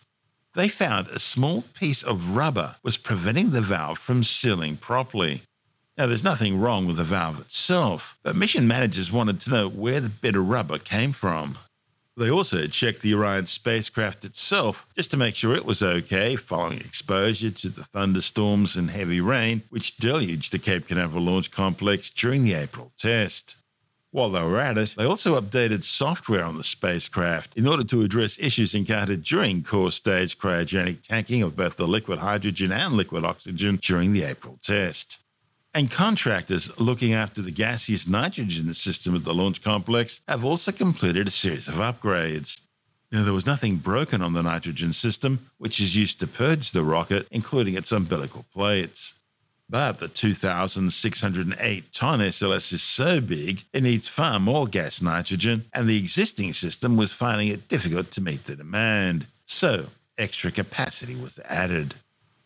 They 0.56 0.68
found 0.68 1.08
a 1.10 1.20
small 1.20 1.62
piece 1.76 2.02
of 2.02 2.36
rubber 2.36 2.78
was 2.82 2.98
preventing 2.98 3.52
the 3.52 3.62
valve 3.62 4.00
from 4.00 4.24
sealing 4.24 4.78
properly. 4.78 5.44
Now, 5.96 6.08
there's 6.08 6.24
nothing 6.24 6.60
wrong 6.60 6.88
with 6.88 6.98
the 6.98 7.04
valve 7.04 7.39
itself, 7.39 8.18
but 8.24 8.36
mission 8.36 8.68
managers 8.68 9.12
wanted 9.12 9.39
to 9.42 9.52
know 9.52 9.70
where 9.70 10.00
the 10.00 10.10
bit 10.10 10.36
of 10.36 10.50
rubber 10.50 10.80
came 10.80 11.12
from. 11.12 11.60
They 12.19 12.29
also 12.29 12.67
checked 12.67 13.01
the 13.01 13.13
Orion 13.13 13.45
spacecraft 13.45 14.25
itself 14.25 14.86
just 14.93 15.10
to 15.12 15.17
make 15.17 15.36
sure 15.36 15.55
it 15.55 15.63
was 15.63 15.82
okay 15.82 16.36
following 16.36 16.82
exposure 16.82 17.49
to 17.49 17.69
the 17.69 17.86
thunderstorms 17.86 18.75
and 18.75 18.89
heavy 18.89 19.21
rain 19.21 19.63
which 19.69 19.95
deluged 19.95 20.51
the 20.51 20.60
Cape 20.60 20.89
Canaveral 20.89 21.23
Launch 21.23 21.49
Complex 21.49 22.10
during 22.10 22.43
the 22.43 22.55
April 22.55 22.91
test. 22.97 23.55
While 24.12 24.32
they 24.32 24.43
were 24.43 24.60
at 24.60 24.77
it, 24.77 24.95
they 24.97 25.05
also 25.05 25.39
updated 25.39 25.84
software 25.84 26.43
on 26.43 26.58
the 26.58 26.63
spacecraft 26.65 27.55
in 27.55 27.65
order 27.65 27.86
to 27.86 28.01
address 28.01 28.38
issues 28.38 28.75
encountered 28.75 29.23
during 29.23 29.63
core 29.63 29.93
stage 29.93 30.38
cryogenic 30.38 31.03
tanking 31.03 31.41
of 31.41 31.55
both 31.55 31.77
the 31.77 31.88
liquid 31.88 32.19
hydrogen 32.19 32.73
and 32.73 32.95
liquid 32.95 33.23
oxygen 33.23 33.79
during 33.82 34.12
the 34.12 34.23
April 34.23 34.60
test. 34.62 35.19
And 35.80 35.89
contractors 35.89 36.78
looking 36.78 37.13
after 37.13 37.42
the 37.42 37.52
gaseous 37.52 38.06
nitrogen 38.06 38.74
system 38.74 39.15
at 39.15 39.24
the 39.24 39.34
launch 39.34 39.62
complex 39.62 40.20
have 40.28 40.44
also 40.44 40.74
completed 40.74 41.30
a 41.30 41.32
series 41.32 41.70
of 41.70 41.76
upgrades. 41.76 42.60
Now, 43.13 43.24
there 43.24 43.32
was 43.32 43.46
nothing 43.46 43.78
broken 43.78 44.22
on 44.22 44.34
the 44.34 44.44
nitrogen 44.44 44.92
system, 44.92 45.50
which 45.58 45.80
is 45.80 45.96
used 45.96 46.20
to 46.20 46.28
purge 46.28 46.72
the 46.72 46.84
rocket, 46.84 47.28
including 47.32 47.76
its 47.76 47.94
umbilical 47.94 48.46
plates. 48.54 49.13
But 49.70 50.00
the 50.00 50.10
2,608 50.10 51.94
ton 51.94 52.20
SLS 52.20 52.74
is 52.74 52.84
so 52.84 53.22
big, 53.22 53.63
it 53.72 53.82
needs 53.82 54.10
far 54.10 54.38
more 54.38 54.68
gas 54.68 55.02
nitrogen, 55.02 55.63
and 55.72 55.88
the 55.88 55.98
existing 55.98 56.56
system 56.56 56.98
was 56.98 57.13
finding 57.13 57.48
it 57.48 57.70
difficult 57.70 58.12
to 58.12 58.22
meet 58.22 58.44
the 58.48 58.58
demand. 58.58 59.28
So, 59.46 59.86
extra 60.18 60.52
capacity 60.52 61.15
was 61.15 61.39
added. 61.46 61.94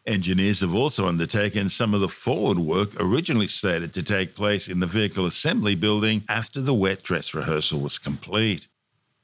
Engineers 0.06 0.60
have 0.60 0.76
also 0.76 1.08
undertaken 1.08 1.70
some 1.70 1.94
of 1.94 2.02
the 2.02 2.10
forward 2.10 2.60
work 2.60 2.90
originally 3.00 3.48
slated 3.48 3.94
to 3.94 4.04
take 4.04 4.36
place 4.36 4.68
in 4.68 4.82
the 4.82 4.88
vehicle 4.88 5.26
assembly 5.26 5.76
building 5.76 6.24
after 6.28 6.60
the 6.60 6.74
wet 6.74 7.04
dress 7.04 7.34
rehearsal 7.34 7.80
was 7.80 7.98
complete. 7.98 8.68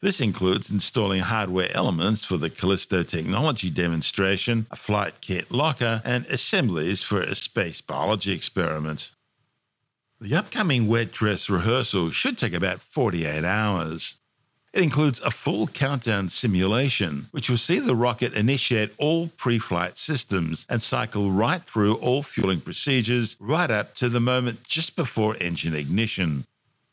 This 0.01 0.21
includes 0.21 0.71
installing 0.71 1.19
hardware 1.19 1.69
elements 1.75 2.23
for 2.23 2.37
the 2.37 2.49
Callisto 2.49 3.03
technology 3.03 3.69
demonstration, 3.69 4.67
a 4.71 4.77
flight 4.77 5.15
kit 5.19 5.51
locker, 5.51 6.01
and 6.05 6.25
assemblies 6.27 7.03
for 7.03 7.19
a 7.19 7.35
space 7.35 7.81
biology 7.81 8.31
experiment. 8.31 9.11
The 10.21 10.35
upcoming 10.35 10.87
wet 10.87 11.11
dress 11.11 11.49
rehearsal 11.49 12.11
should 12.11 12.37
take 12.37 12.53
about 12.53 12.79
48 12.79 13.43
hours. 13.43 14.15
It 14.71 14.83
includes 14.83 15.19
a 15.21 15.31
full 15.31 15.67
countdown 15.67 16.29
simulation, 16.29 17.27
which 17.31 17.49
will 17.49 17.57
see 17.57 17.79
the 17.79 17.95
rocket 17.95 18.33
initiate 18.33 18.93
all 18.99 19.29
pre 19.29 19.57
flight 19.57 19.97
systems 19.97 20.67
and 20.69 20.81
cycle 20.81 21.31
right 21.31 21.63
through 21.63 21.95
all 21.95 22.21
fueling 22.21 22.61
procedures 22.61 23.35
right 23.39 23.71
up 23.71 23.95
to 23.95 24.09
the 24.09 24.19
moment 24.19 24.63
just 24.63 24.95
before 24.95 25.35
engine 25.41 25.73
ignition. 25.73 26.45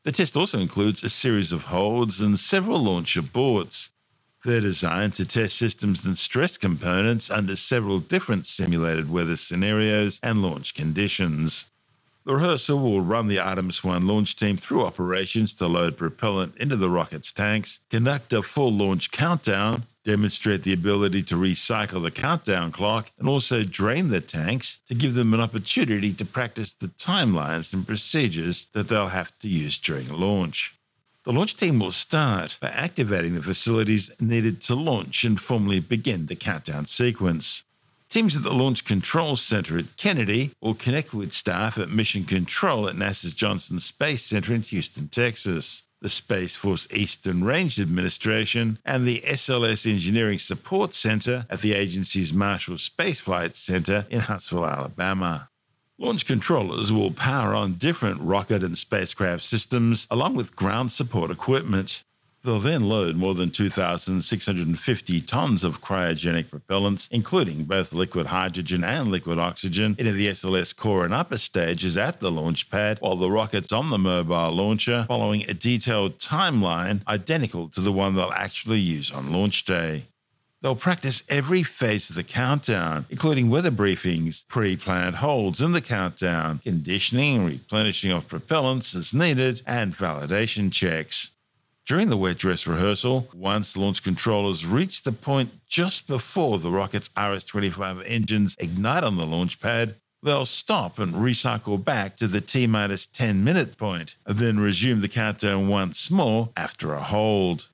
The 0.04 0.12
test 0.12 0.36
also 0.36 0.58
includes 0.58 1.04
a 1.04 1.10
series 1.10 1.52
of 1.52 1.64
holds 1.64 2.22
and 2.22 2.38
several 2.38 2.78
launch 2.78 3.14
aborts. 3.14 3.90
They're 4.42 4.60
designed 4.60 5.14
to 5.14 5.26
test 5.26 5.58
systems 5.58 6.06
and 6.06 6.16
stress 6.16 6.56
components 6.56 7.30
under 7.30 7.56
several 7.56 7.98
different 7.98 8.46
simulated 8.46 9.10
weather 9.10 9.36
scenarios 9.36 10.18
and 10.22 10.40
launch 10.40 10.74
conditions. 10.74 11.66
The 12.26 12.34
rehearsal 12.34 12.80
will 12.80 13.02
run 13.02 13.28
the 13.28 13.38
Artemis 13.38 13.84
1 13.84 14.04
launch 14.04 14.34
team 14.34 14.56
through 14.56 14.84
operations 14.84 15.54
to 15.54 15.68
load 15.68 15.96
propellant 15.96 16.56
into 16.56 16.74
the 16.74 16.90
rocket's 16.90 17.32
tanks, 17.32 17.78
conduct 17.88 18.32
a 18.32 18.42
full 18.42 18.72
launch 18.72 19.12
countdown, 19.12 19.84
demonstrate 20.02 20.64
the 20.64 20.72
ability 20.72 21.22
to 21.22 21.36
recycle 21.36 22.02
the 22.02 22.10
countdown 22.10 22.72
clock, 22.72 23.12
and 23.20 23.28
also 23.28 23.62
drain 23.62 24.08
the 24.08 24.20
tanks 24.20 24.80
to 24.88 24.94
give 24.96 25.14
them 25.14 25.34
an 25.34 25.40
opportunity 25.40 26.12
to 26.14 26.24
practice 26.24 26.74
the 26.74 26.88
timelines 26.88 27.72
and 27.72 27.86
procedures 27.86 28.66
that 28.72 28.88
they'll 28.88 29.06
have 29.06 29.38
to 29.38 29.46
use 29.46 29.78
during 29.78 30.08
launch. 30.08 30.74
The 31.22 31.32
launch 31.32 31.54
team 31.54 31.78
will 31.78 31.92
start 31.92 32.58
by 32.60 32.70
activating 32.70 33.34
the 33.34 33.42
facilities 33.42 34.10
needed 34.18 34.60
to 34.62 34.74
launch 34.74 35.22
and 35.22 35.40
formally 35.40 35.78
begin 35.78 36.26
the 36.26 36.34
countdown 36.34 36.86
sequence. 36.86 37.62
Teams 38.08 38.36
at 38.36 38.44
the 38.44 38.54
Launch 38.54 38.84
Control 38.84 39.36
Center 39.36 39.76
at 39.78 39.96
Kennedy 39.96 40.52
will 40.60 40.74
connect 40.74 41.12
with 41.12 41.32
staff 41.32 41.76
at 41.76 41.90
Mission 41.90 42.24
Control 42.24 42.88
at 42.88 42.94
NASA's 42.94 43.34
Johnson 43.34 43.80
Space 43.80 44.22
Center 44.22 44.54
in 44.54 44.62
Houston, 44.62 45.08
Texas. 45.08 45.82
The 46.02 46.10
Space 46.10 46.54
Force 46.54 46.86
Eastern 46.92 47.42
Range 47.42 47.80
Administration 47.80 48.78
and 48.84 49.06
the 49.06 49.22
SLS 49.22 49.90
Engineering 49.90 50.38
Support 50.38 50.92
Center 50.92 51.46
at 51.48 51.62
the 51.62 51.72
agency's 51.72 52.34
Marshall 52.34 52.76
Space 52.76 53.18
Flight 53.18 53.54
Center 53.54 54.06
in 54.10 54.20
Huntsville, 54.20 54.66
Alabama. 54.66 55.48
Launch 55.98 56.26
controllers 56.26 56.92
will 56.92 57.10
power 57.10 57.54
on 57.54 57.74
different 57.74 58.20
rocket 58.20 58.62
and 58.62 58.76
spacecraft 58.76 59.42
systems 59.42 60.06
along 60.10 60.36
with 60.36 60.54
ground 60.54 60.92
support 60.92 61.30
equipment. 61.30 62.04
They'll 62.46 62.60
then 62.60 62.88
load 62.88 63.16
more 63.16 63.34
than 63.34 63.50
2,650 63.50 65.20
tons 65.22 65.64
of 65.64 65.80
cryogenic 65.80 66.44
propellants, 66.44 67.08
including 67.10 67.64
both 67.64 67.92
liquid 67.92 68.28
hydrogen 68.28 68.84
and 68.84 69.10
liquid 69.10 69.40
oxygen, 69.40 69.96
into 69.98 70.12
the 70.12 70.28
SLS 70.28 70.74
core 70.76 71.04
and 71.04 71.12
upper 71.12 71.38
stages 71.38 71.96
at 71.96 72.20
the 72.20 72.30
launch 72.30 72.70
pad, 72.70 72.98
while 73.00 73.16
the 73.16 73.32
rocket's 73.32 73.72
on 73.72 73.90
the 73.90 73.98
mobile 73.98 74.52
launcher, 74.52 75.06
following 75.08 75.42
a 75.48 75.54
detailed 75.54 76.20
timeline 76.20 77.04
identical 77.08 77.68
to 77.70 77.80
the 77.80 77.90
one 77.90 78.14
they'll 78.14 78.30
actually 78.30 78.78
use 78.78 79.10
on 79.10 79.32
launch 79.32 79.64
day. 79.64 80.04
They'll 80.62 80.76
practice 80.76 81.24
every 81.28 81.64
phase 81.64 82.08
of 82.10 82.14
the 82.14 82.22
countdown, 82.22 83.06
including 83.10 83.50
weather 83.50 83.72
briefings, 83.72 84.46
pre 84.46 84.76
planned 84.76 85.16
holds 85.16 85.60
in 85.60 85.72
the 85.72 85.80
countdown, 85.80 86.60
conditioning 86.62 87.38
and 87.38 87.46
replenishing 87.48 88.12
of 88.12 88.28
propellants 88.28 88.94
as 88.94 89.12
needed, 89.12 89.62
and 89.66 89.96
validation 89.96 90.70
checks. 90.70 91.32
During 91.86 92.08
the 92.08 92.16
wet 92.16 92.38
dress 92.38 92.66
rehearsal, 92.66 93.28
once 93.32 93.76
launch 93.76 94.02
controllers 94.02 94.66
reach 94.66 95.04
the 95.04 95.12
point 95.12 95.52
just 95.68 96.08
before 96.08 96.58
the 96.58 96.72
rocket's 96.72 97.10
RS 97.16 97.44
25 97.44 98.02
engines 98.02 98.56
ignite 98.58 99.04
on 99.04 99.16
the 99.16 99.24
launch 99.24 99.60
pad, 99.60 99.94
they'll 100.20 100.46
stop 100.46 100.98
and 100.98 101.14
recycle 101.14 101.82
back 101.82 102.16
to 102.16 102.26
the 102.26 102.40
T 102.40 102.66
minus 102.66 103.06
10 103.06 103.44
minute 103.44 103.76
point, 103.76 104.16
and 104.26 104.36
then 104.36 104.58
resume 104.58 105.00
the 105.00 105.06
countdown 105.06 105.68
once 105.68 106.10
more 106.10 106.48
after 106.56 106.92
a 106.92 107.00
hold. 107.00 107.68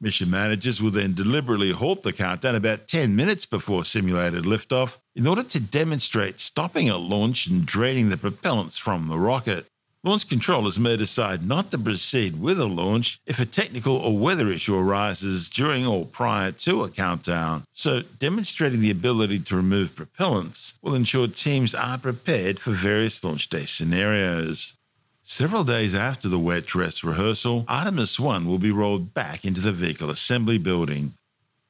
Mission 0.00 0.30
managers 0.30 0.80
will 0.80 0.90
then 0.90 1.12
deliberately 1.12 1.72
halt 1.72 2.02
the 2.02 2.14
countdown 2.14 2.54
about 2.54 2.88
10 2.88 3.14
minutes 3.14 3.44
before 3.44 3.84
simulated 3.84 4.44
liftoff 4.44 4.96
in 5.14 5.26
order 5.26 5.42
to 5.42 5.60
demonstrate 5.60 6.40
stopping 6.40 6.88
a 6.88 6.96
launch 6.96 7.46
and 7.46 7.66
draining 7.66 8.08
the 8.08 8.16
propellants 8.16 8.80
from 8.80 9.08
the 9.08 9.18
rocket. 9.18 9.66
Launch 10.04 10.28
controllers 10.28 10.78
may 10.78 10.96
decide 10.96 11.44
not 11.44 11.72
to 11.72 11.78
proceed 11.78 12.40
with 12.40 12.60
a 12.60 12.66
launch 12.66 13.20
if 13.26 13.40
a 13.40 13.44
technical 13.44 13.96
or 13.96 14.16
weather 14.16 14.48
issue 14.48 14.76
arises 14.76 15.50
during 15.50 15.84
or 15.84 16.06
prior 16.06 16.52
to 16.52 16.84
a 16.84 16.88
countdown. 16.88 17.64
So, 17.72 18.02
demonstrating 18.20 18.80
the 18.80 18.92
ability 18.92 19.40
to 19.40 19.56
remove 19.56 19.96
propellants 19.96 20.74
will 20.82 20.94
ensure 20.94 21.26
teams 21.26 21.74
are 21.74 21.98
prepared 21.98 22.60
for 22.60 22.70
various 22.70 23.24
launch 23.24 23.48
day 23.48 23.66
scenarios. 23.66 24.74
Several 25.22 25.64
days 25.64 25.96
after 25.96 26.28
the 26.28 26.38
wet 26.38 26.64
dress 26.64 27.02
rehearsal, 27.02 27.64
Artemis 27.66 28.20
1 28.20 28.46
will 28.46 28.58
be 28.58 28.70
rolled 28.70 29.12
back 29.14 29.44
into 29.44 29.60
the 29.60 29.72
vehicle 29.72 30.10
assembly 30.10 30.58
building. 30.58 31.14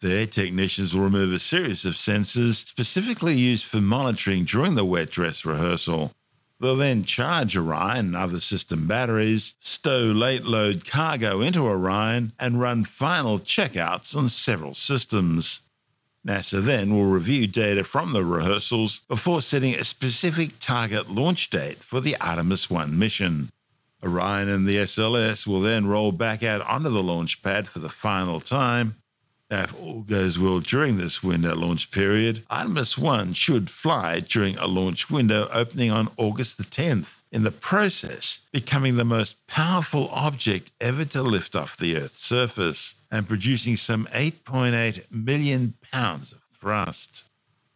There, 0.01 0.27
technicians 0.27 0.95
will 0.95 1.03
remove 1.03 1.33
a 1.33 1.41
series 1.41 1.85
of 1.85 1.95
sensors 1.95 2.67
specifically 2.67 3.35
used 3.35 3.65
for 3.65 3.81
monitoring 3.81 4.45
during 4.45 4.75
the 4.75 4.85
wet 4.85 5.11
dress 5.11 5.45
rehearsal. 5.45 6.13
They'll 6.61 6.77
then 6.77 7.05
charge 7.05 7.57
Orion 7.57 7.99
and 7.99 8.17
other 8.17 8.41
system 8.41 8.87
batteries, 8.87 9.55
stow 9.61 9.99
late 9.99 10.45
load 10.45 10.85
cargo 10.85 11.41
into 11.41 11.61
Orion, 11.67 12.33
and 12.39 12.61
run 12.61 12.85
final 12.85 13.39
checkouts 13.39 14.17
on 14.17 14.29
several 14.29 14.75
systems. 14.75 15.61
NASA 16.27 16.61
then 16.63 16.93
will 16.93 17.07
review 17.07 17.47
data 17.47 17.85
from 17.85 18.13
the 18.13 18.25
rehearsals 18.25 19.03
before 19.09 19.41
setting 19.41 19.75
a 19.75 19.85
specific 19.85 20.59
target 20.59 21.09
launch 21.11 21.49
date 21.49 21.83
for 21.85 22.01
the 22.01 22.17
Artemis 22.17 22.69
1 22.69 22.99
mission. 22.99 23.51
Orion 24.03 24.49
and 24.49 24.67
the 24.67 24.77
SLS 24.79 25.47
will 25.47 25.61
then 25.61 25.87
roll 25.87 26.13
back 26.13 26.43
out 26.43 26.61
onto 26.63 26.89
the 26.89 27.03
launch 27.03 27.41
pad 27.43 27.69
for 27.69 27.79
the 27.79 27.89
final 27.89 28.41
time. 28.41 28.97
Now, 29.51 29.63
if 29.63 29.75
all 29.81 30.03
goes 30.03 30.39
well 30.39 30.61
during 30.61 30.99
this 30.99 31.23
window 31.23 31.55
launch 31.55 31.91
period, 31.91 32.45
Artemis 32.51 32.99
1 32.99 33.33
should 33.33 33.71
fly 33.71 34.21
during 34.21 34.59
a 34.59 34.67
launch 34.67 35.11
window 35.11 35.49
opening 35.51 35.91
on 35.91 36.11
August 36.19 36.59
the 36.59 36.65
10th, 36.65 37.23
in 37.33 37.45
the 37.45 37.51
process 37.51 38.41
becoming 38.53 38.97
the 38.97 39.05
most 39.05 39.47
powerful 39.47 40.09
object 40.13 40.71
ever 40.81 41.05
to 41.07 41.23
lift 41.23 41.57
off 41.57 41.77
the 41.77 41.97
Earth's 41.97 42.23
surface 42.23 42.95
and 43.11 43.29
producing 43.29 43.77
some 43.77 44.07
8.8 44.13 45.11
million 45.11 45.75
pounds 45.93 46.33
of 46.33 46.41
thrust. 46.43 47.25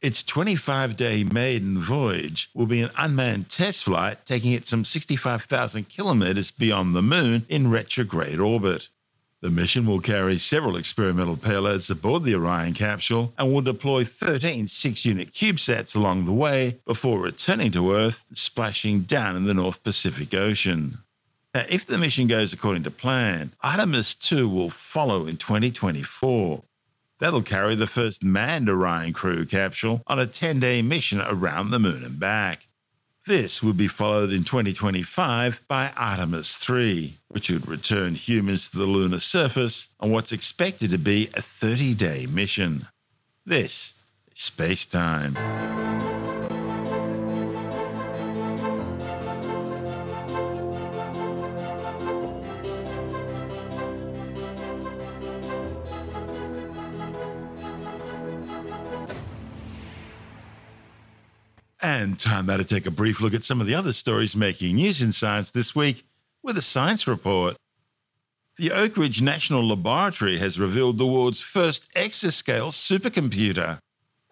Its 0.00 0.22
25 0.24 0.96
day 0.96 1.22
maiden 1.24 1.78
voyage 1.78 2.50
will 2.54 2.66
be 2.66 2.82
an 2.82 2.90
unmanned 2.98 3.48
test 3.48 3.84
flight 3.84 4.26
taking 4.26 4.52
it 4.52 4.66
some 4.66 4.84
65,000 4.84 5.88
kilometers 5.88 6.50
beyond 6.50 6.94
the 6.94 7.02
moon 7.02 7.46
in 7.48 7.70
retrograde 7.70 8.40
orbit. 8.40 8.88
The 9.42 9.50
mission 9.50 9.86
will 9.86 9.98
carry 9.98 10.38
several 10.38 10.76
experimental 10.76 11.36
payloads 11.36 11.90
aboard 11.90 12.22
the 12.22 12.36
Orion 12.36 12.74
capsule 12.74 13.32
and 13.36 13.52
will 13.52 13.60
deploy 13.60 14.04
13 14.04 14.68
six 14.68 15.04
unit 15.04 15.32
CubeSats 15.32 15.96
along 15.96 16.26
the 16.26 16.32
way 16.32 16.78
before 16.86 17.18
returning 17.18 17.72
to 17.72 17.92
Earth, 17.92 18.24
splashing 18.32 19.00
down 19.00 19.34
in 19.34 19.44
the 19.44 19.52
North 19.52 19.82
Pacific 19.82 20.32
Ocean. 20.32 20.98
Now, 21.52 21.64
if 21.68 21.84
the 21.84 21.98
mission 21.98 22.28
goes 22.28 22.52
according 22.52 22.84
to 22.84 22.92
plan, 22.92 23.50
Artemis 23.64 24.14
2 24.14 24.48
will 24.48 24.70
follow 24.70 25.26
in 25.26 25.38
2024. 25.38 26.62
That'll 27.18 27.42
carry 27.42 27.74
the 27.74 27.88
first 27.88 28.22
manned 28.22 28.70
Orion 28.70 29.12
crew 29.12 29.44
capsule 29.44 30.04
on 30.06 30.20
a 30.20 30.26
10 30.28 30.60
day 30.60 30.82
mission 30.82 31.20
around 31.20 31.70
the 31.70 31.80
moon 31.80 32.04
and 32.04 32.20
back. 32.20 32.68
This 33.24 33.62
would 33.62 33.76
be 33.76 33.86
followed 33.86 34.32
in 34.32 34.42
2025 34.42 35.62
by 35.68 35.92
Artemis 35.96 36.56
3, 36.56 37.18
which 37.28 37.50
would 37.50 37.68
return 37.68 38.16
humans 38.16 38.68
to 38.70 38.78
the 38.78 38.84
lunar 38.86 39.20
surface 39.20 39.90
on 40.00 40.10
what's 40.10 40.32
expected 40.32 40.90
to 40.90 40.98
be 40.98 41.30
a 41.34 41.40
30 41.40 41.94
day 41.94 42.26
mission. 42.26 42.88
This 43.46 43.94
is 44.34 44.42
space 44.42 44.86
time. 44.86 45.36
And 62.02 62.18
time 62.18 62.46
now 62.46 62.56
to 62.56 62.64
take 62.64 62.86
a 62.86 62.90
brief 62.90 63.20
look 63.20 63.32
at 63.32 63.44
some 63.44 63.60
of 63.60 63.68
the 63.68 63.76
other 63.76 63.92
stories 63.92 64.34
making 64.34 64.74
news 64.74 65.00
in 65.00 65.12
science 65.12 65.52
this 65.52 65.76
week 65.76 66.04
with 66.42 66.58
a 66.58 66.62
science 66.62 67.06
report. 67.06 67.56
The 68.56 68.72
Oak 68.72 68.96
Ridge 68.96 69.22
National 69.22 69.64
Laboratory 69.64 70.36
has 70.38 70.58
revealed 70.58 70.98
the 70.98 71.06
world's 71.06 71.40
first 71.40 71.88
exascale 71.94 72.72
supercomputer. 72.72 73.78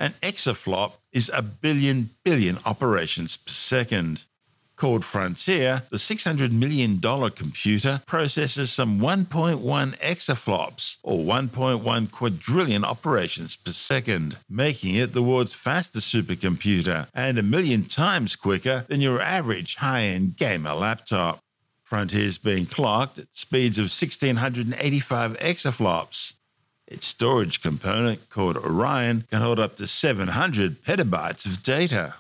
An 0.01 0.15
exaflop 0.21 0.95
is 1.13 1.31
a 1.33 1.43
billion 1.43 2.11
billion 2.25 2.59
operations 2.67 3.37
per 3.37 3.53
second. 3.53 4.25
Called 4.81 5.05
Frontier, 5.05 5.83
the 5.91 5.99
$600 5.99 6.53
million 6.53 7.03
computer 7.33 8.01
processes 8.07 8.73
some 8.73 8.99
1.1 8.99 9.99
exaflops, 9.99 10.97
or 11.03 11.19
1.1 11.19 12.11
quadrillion 12.11 12.83
operations 12.83 13.57
per 13.57 13.73
second, 13.73 14.39
making 14.49 14.95
it 14.95 15.13
the 15.13 15.23
world's 15.23 15.53
fastest 15.53 16.11
supercomputer 16.15 17.09
and 17.13 17.39
a 17.39 17.43
million 17.43 17.85
times 17.85 18.35
quicker 18.35 18.87
than 18.89 19.03
your 19.03 19.21
average 19.21 19.77
high 19.77 20.05
end 20.05 20.39
gamer 20.39 20.73
laptop. 20.73 21.45
Frontier's 21.83 22.39
being 22.39 22.65
clocked 22.65 23.19
at 23.19 23.27
speeds 23.33 23.77
of 23.77 23.93
1685 23.93 25.37
exaflops. 25.41 26.37
Its 26.87 27.07
storage 27.07 27.61
component, 27.61 28.31
called 28.31 28.57
Orion, 28.57 29.27
can 29.31 29.43
hold 29.43 29.61
up 29.61 29.77
to 29.77 29.87
700 29.87 30.83
petabytes 30.83 31.45
of 31.45 31.63
data. 31.63 32.15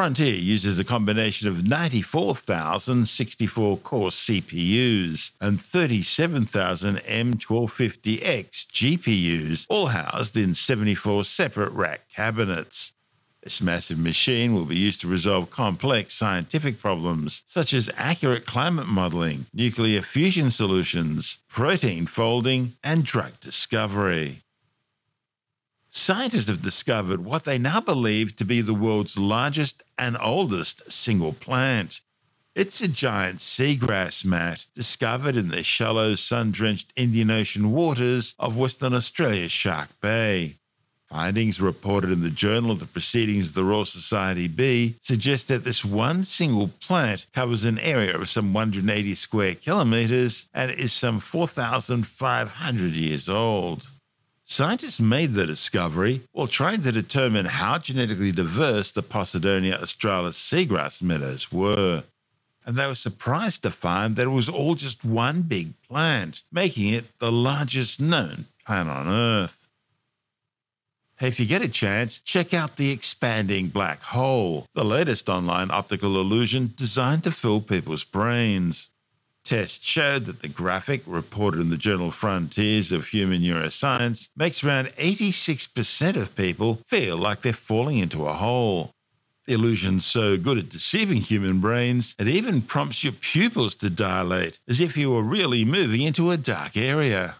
Frontier 0.00 0.34
uses 0.34 0.78
a 0.78 0.82
combination 0.82 1.46
of 1.46 1.68
94,064 1.68 3.76
core 3.76 4.08
CPUs 4.08 5.32
and 5.42 5.60
37,000 5.60 6.96
MI250X 6.96 8.66
GPUs, 8.72 9.66
all 9.68 9.88
housed 9.88 10.38
in 10.38 10.54
74 10.54 11.26
separate 11.26 11.70
rack 11.72 12.08
cabinets. 12.08 12.94
This 13.42 13.60
massive 13.60 13.98
machine 13.98 14.54
will 14.54 14.64
be 14.64 14.78
used 14.78 15.02
to 15.02 15.06
resolve 15.06 15.50
complex 15.50 16.14
scientific 16.14 16.80
problems 16.80 17.42
such 17.46 17.74
as 17.74 17.90
accurate 17.98 18.46
climate 18.46 18.86
modeling, 18.86 19.44
nuclear 19.52 20.00
fusion 20.00 20.50
solutions, 20.50 21.40
protein 21.46 22.06
folding, 22.06 22.72
and 22.82 23.04
drug 23.04 23.38
discovery. 23.40 24.40
Scientists 25.92 26.46
have 26.46 26.60
discovered 26.60 27.24
what 27.24 27.42
they 27.42 27.58
now 27.58 27.80
believe 27.80 28.36
to 28.36 28.44
be 28.44 28.60
the 28.60 28.72
world's 28.72 29.18
largest 29.18 29.82
and 29.98 30.16
oldest 30.20 30.88
single 30.90 31.32
plant. 31.32 32.00
It's 32.54 32.80
a 32.80 32.86
giant 32.86 33.40
seagrass 33.40 34.24
mat 34.24 34.66
discovered 34.72 35.34
in 35.34 35.48
the 35.48 35.64
shallow, 35.64 36.14
sun 36.14 36.52
drenched 36.52 36.92
Indian 36.94 37.30
Ocean 37.30 37.72
waters 37.72 38.36
of 38.38 38.56
Western 38.56 38.94
Australia's 38.94 39.50
Shark 39.50 39.88
Bay. 40.00 40.58
Findings 41.06 41.60
reported 41.60 42.12
in 42.12 42.20
the 42.20 42.30
Journal 42.30 42.70
of 42.70 42.78
the 42.78 42.86
Proceedings 42.86 43.48
of 43.48 43.54
the 43.54 43.64
Royal 43.64 43.84
Society 43.84 44.46
B 44.46 44.94
suggest 45.02 45.48
that 45.48 45.64
this 45.64 45.84
one 45.84 46.22
single 46.22 46.68
plant 46.68 47.26
covers 47.32 47.64
an 47.64 47.80
area 47.80 48.16
of 48.16 48.30
some 48.30 48.52
180 48.52 49.14
square 49.16 49.56
kilometres 49.56 50.46
and 50.54 50.70
is 50.70 50.92
some 50.92 51.18
4,500 51.18 52.92
years 52.92 53.28
old. 53.28 53.88
Scientists 54.52 54.98
made 54.98 55.32
the 55.32 55.46
discovery 55.46 56.22
while 56.32 56.48
trying 56.48 56.80
to 56.80 56.90
determine 56.90 57.46
how 57.46 57.78
genetically 57.78 58.32
diverse 58.32 58.90
the 58.90 59.00
Posidonia 59.00 59.80
australis 59.80 60.36
seagrass 60.36 61.00
meadows 61.00 61.52
were. 61.52 62.02
And 62.66 62.74
they 62.74 62.84
were 62.88 62.96
surprised 62.96 63.62
to 63.62 63.70
find 63.70 64.16
that 64.16 64.26
it 64.26 64.30
was 64.30 64.48
all 64.48 64.74
just 64.74 65.04
one 65.04 65.42
big 65.42 65.80
plant, 65.82 66.42
making 66.50 66.92
it 66.92 67.16
the 67.20 67.30
largest 67.30 68.00
known 68.00 68.46
plant 68.66 68.88
on 68.88 69.06
Earth. 69.06 69.68
If 71.20 71.38
you 71.38 71.46
get 71.46 71.62
a 71.62 71.68
chance, 71.68 72.18
check 72.18 72.52
out 72.52 72.74
The 72.74 72.90
Expanding 72.90 73.68
Black 73.68 74.02
Hole, 74.02 74.66
the 74.74 74.84
latest 74.84 75.28
online 75.28 75.70
optical 75.70 76.20
illusion 76.20 76.74
designed 76.76 77.22
to 77.22 77.30
fill 77.30 77.60
people's 77.60 78.02
brains. 78.02 78.88
Tests 79.44 79.84
showed 79.84 80.26
that 80.26 80.42
the 80.42 80.48
graphic 80.48 81.02
reported 81.06 81.60
in 81.60 81.70
the 81.70 81.76
journal 81.76 82.10
Frontiers 82.10 82.92
of 82.92 83.08
Human 83.08 83.42
Neuroscience 83.42 84.28
makes 84.36 84.62
around 84.62 84.88
86% 84.88 86.16
of 86.16 86.36
people 86.36 86.76
feel 86.86 87.16
like 87.16 87.42
they're 87.42 87.52
falling 87.52 87.98
into 87.98 88.26
a 88.26 88.34
hole. 88.34 88.92
The 89.46 89.54
illusion's 89.54 90.04
so 90.04 90.36
good 90.36 90.58
at 90.58 90.68
deceiving 90.68 91.20
human 91.20 91.58
brains, 91.58 92.14
it 92.18 92.28
even 92.28 92.62
prompts 92.62 93.02
your 93.02 93.14
pupils 93.14 93.74
to 93.76 93.90
dilate 93.90 94.60
as 94.68 94.80
if 94.80 94.96
you 94.96 95.10
were 95.10 95.22
really 95.22 95.64
moving 95.64 96.02
into 96.02 96.30
a 96.30 96.36
dark 96.36 96.76
area. 96.76 97.36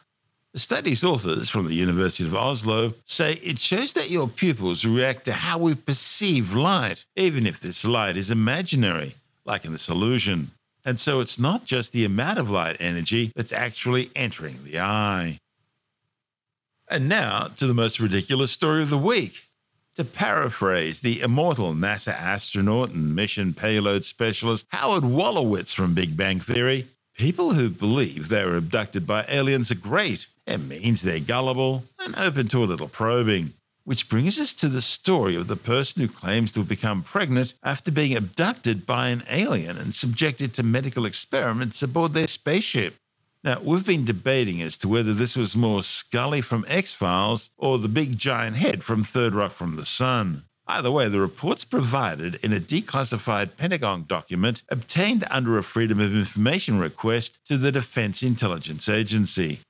The 0.52 0.58
study's 0.58 1.04
authors 1.04 1.48
from 1.48 1.68
the 1.68 1.74
University 1.74 2.24
of 2.24 2.34
Oslo 2.34 2.94
say 3.04 3.34
it 3.34 3.60
shows 3.60 3.92
that 3.92 4.10
your 4.10 4.26
pupils 4.26 4.84
react 4.84 5.26
to 5.26 5.32
how 5.32 5.58
we 5.58 5.76
perceive 5.76 6.54
light, 6.54 7.04
even 7.14 7.46
if 7.46 7.60
this 7.60 7.84
light 7.84 8.16
is 8.16 8.32
imaginary, 8.32 9.14
like 9.44 9.64
in 9.64 9.70
this 9.70 9.88
illusion. 9.88 10.50
And 10.84 10.98
so 10.98 11.20
it's 11.20 11.38
not 11.38 11.64
just 11.64 11.92
the 11.92 12.04
amount 12.04 12.38
of 12.38 12.50
light 12.50 12.76
energy 12.80 13.32
that's 13.36 13.52
actually 13.52 14.10
entering 14.14 14.64
the 14.64 14.80
eye. 14.80 15.38
And 16.88 17.08
now 17.08 17.48
to 17.56 17.66
the 17.66 17.74
most 17.74 18.00
ridiculous 18.00 18.50
story 18.50 18.82
of 18.82 18.90
the 18.90 18.98
week. 18.98 19.44
To 19.96 20.04
paraphrase 20.04 21.00
the 21.00 21.20
immortal 21.20 21.72
NASA 21.72 22.12
astronaut 22.12 22.90
and 22.90 23.14
mission 23.14 23.52
payload 23.52 24.04
specialist 24.04 24.66
Howard 24.70 25.02
Wolowitz 25.02 25.74
from 25.74 25.94
Big 25.94 26.16
Bang 26.16 26.40
Theory, 26.40 26.86
people 27.16 27.52
who 27.52 27.68
believe 27.68 28.28
they 28.28 28.44
were 28.44 28.56
abducted 28.56 29.06
by 29.06 29.26
aliens 29.28 29.70
are 29.70 29.76
great. 29.76 30.26
It 30.46 30.58
means 30.58 31.02
they're 31.02 31.20
gullible 31.20 31.84
and 31.98 32.16
open 32.16 32.48
to 32.48 32.64
a 32.64 32.66
little 32.66 32.88
probing. 32.88 33.52
Which 33.84 34.08
brings 34.08 34.38
us 34.38 34.54
to 34.54 34.68
the 34.68 34.82
story 34.82 35.34
of 35.34 35.48
the 35.48 35.56
person 35.56 36.02
who 36.02 36.08
claims 36.08 36.52
to 36.52 36.60
have 36.60 36.68
become 36.68 37.02
pregnant 37.02 37.54
after 37.62 37.90
being 37.90 38.16
abducted 38.16 38.86
by 38.86 39.08
an 39.08 39.22
alien 39.30 39.78
and 39.78 39.94
subjected 39.94 40.54
to 40.54 40.62
medical 40.62 41.06
experiments 41.06 41.82
aboard 41.82 42.12
their 42.12 42.28
spaceship. 42.28 42.96
Now, 43.42 43.60
we've 43.62 43.86
been 43.86 44.04
debating 44.04 44.60
as 44.60 44.76
to 44.78 44.88
whether 44.88 45.14
this 45.14 45.34
was 45.34 45.56
more 45.56 45.82
Scully 45.82 46.42
from 46.42 46.66
X 46.68 46.92
Files 46.92 47.50
or 47.56 47.78
the 47.78 47.88
big 47.88 48.18
giant 48.18 48.56
head 48.56 48.84
from 48.84 49.02
Third 49.02 49.34
Rock 49.34 49.52
from 49.52 49.76
the 49.76 49.86
Sun. 49.86 50.44
Either 50.66 50.90
way, 50.90 51.08
the 51.08 51.18
reports 51.18 51.64
provided 51.64 52.36
in 52.44 52.52
a 52.52 52.60
declassified 52.60 53.56
Pentagon 53.56 54.04
document 54.06 54.62
obtained 54.68 55.24
under 55.30 55.58
a 55.58 55.64
Freedom 55.64 55.98
of 55.98 56.14
Information 56.14 56.78
request 56.78 57.38
to 57.46 57.56
the 57.56 57.72
Defense 57.72 58.22
Intelligence 58.22 58.88
Agency. 58.88 59.60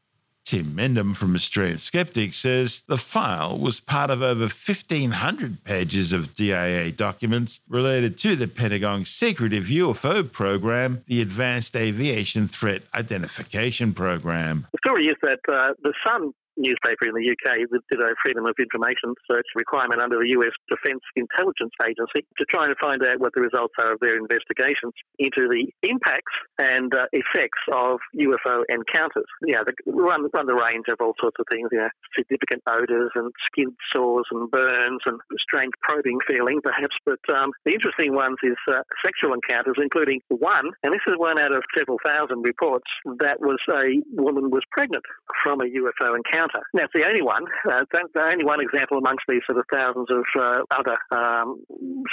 Tim 0.50 0.74
Mendham 0.74 1.14
from 1.14 1.36
Australian 1.36 1.78
Skeptics 1.78 2.38
says 2.38 2.82
the 2.88 2.98
file 2.98 3.56
was 3.56 3.78
part 3.78 4.10
of 4.10 4.20
over 4.20 4.48
1,500 4.48 5.62
pages 5.62 6.12
of 6.12 6.34
DIA 6.34 6.90
documents 6.90 7.60
related 7.68 8.18
to 8.18 8.34
the 8.34 8.48
Pentagon's 8.48 9.08
secretive 9.08 9.66
UFO 9.66 10.28
program, 10.32 11.04
the 11.06 11.22
Advanced 11.22 11.76
Aviation 11.76 12.48
Threat 12.48 12.82
Identification 12.96 13.94
Program. 13.94 14.66
The 14.72 14.78
story 14.84 15.06
is 15.06 15.16
that 15.22 15.38
uh, 15.48 15.74
the 15.84 15.94
Sun 16.04 16.32
newspaper 16.60 17.08
in 17.08 17.16
the 17.16 17.24
UK 17.24 17.64
did 17.66 18.00
a 18.00 18.12
Freedom 18.22 18.44
of 18.46 18.54
Information 18.60 19.14
search 19.30 19.46
requirement 19.56 20.00
under 20.00 20.18
the 20.20 20.28
US 20.40 20.52
Defence 20.68 21.00
Intelligence 21.16 21.72
Agency 21.80 22.28
to 22.38 22.44
try 22.44 22.66
and 22.66 22.76
find 22.76 23.02
out 23.02 23.18
what 23.18 23.32
the 23.34 23.40
results 23.40 23.74
are 23.80 23.92
of 23.92 24.00
their 24.00 24.16
investigations 24.16 24.92
into 25.18 25.48
the 25.48 25.72
impacts 25.82 26.32
and 26.58 26.92
uh, 26.94 27.06
effects 27.12 27.60
of 27.72 27.98
UFO 28.14 28.62
encounters. 28.68 29.26
Know, 29.42 29.64
the, 29.64 29.74
run, 29.86 30.28
run 30.32 30.46
the 30.46 30.54
range 30.54 30.86
of 30.88 31.00
all 31.00 31.14
sorts 31.20 31.36
of 31.40 31.46
things, 31.50 31.68
you 31.72 31.78
know, 31.78 31.88
significant 32.16 32.62
odours 32.68 33.10
and 33.14 33.32
skin 33.46 33.74
sores 33.92 34.26
and 34.30 34.50
burns 34.50 35.00
and 35.06 35.18
strange 35.40 35.72
probing 35.82 36.18
feeling, 36.28 36.60
perhaps. 36.62 36.94
But 37.04 37.20
um, 37.32 37.50
the 37.64 37.72
interesting 37.72 38.14
ones 38.14 38.36
is 38.42 38.58
uh, 38.68 38.82
sexual 39.04 39.34
encounters, 39.34 39.76
including 39.80 40.20
one, 40.28 40.70
and 40.82 40.92
this 40.92 41.04
is 41.08 41.14
one 41.16 41.38
out 41.40 41.52
of 41.52 41.62
several 41.76 41.98
thousand 42.04 42.42
reports, 42.42 42.86
that 43.18 43.40
was 43.40 43.58
a 43.70 44.02
woman 44.12 44.50
was 44.50 44.62
pregnant 44.70 45.04
from 45.42 45.60
a 45.60 45.64
UFO 45.64 46.16
encounter 46.16 46.49
encounter. 46.50 46.66
That's 46.74 46.92
the 46.92 47.04
only 47.06 47.22
one. 47.22 47.44
Uh, 47.64 47.84
that's 47.92 48.12
the 48.14 48.22
only 48.22 48.44
one 48.44 48.60
example 48.60 48.98
amongst 48.98 49.24
these 49.28 49.42
sort 49.46 49.58
of 49.58 49.64
thousands 49.72 50.08
of 50.10 50.24
uh, 50.38 50.62
other 50.70 50.96
um, 51.10 51.62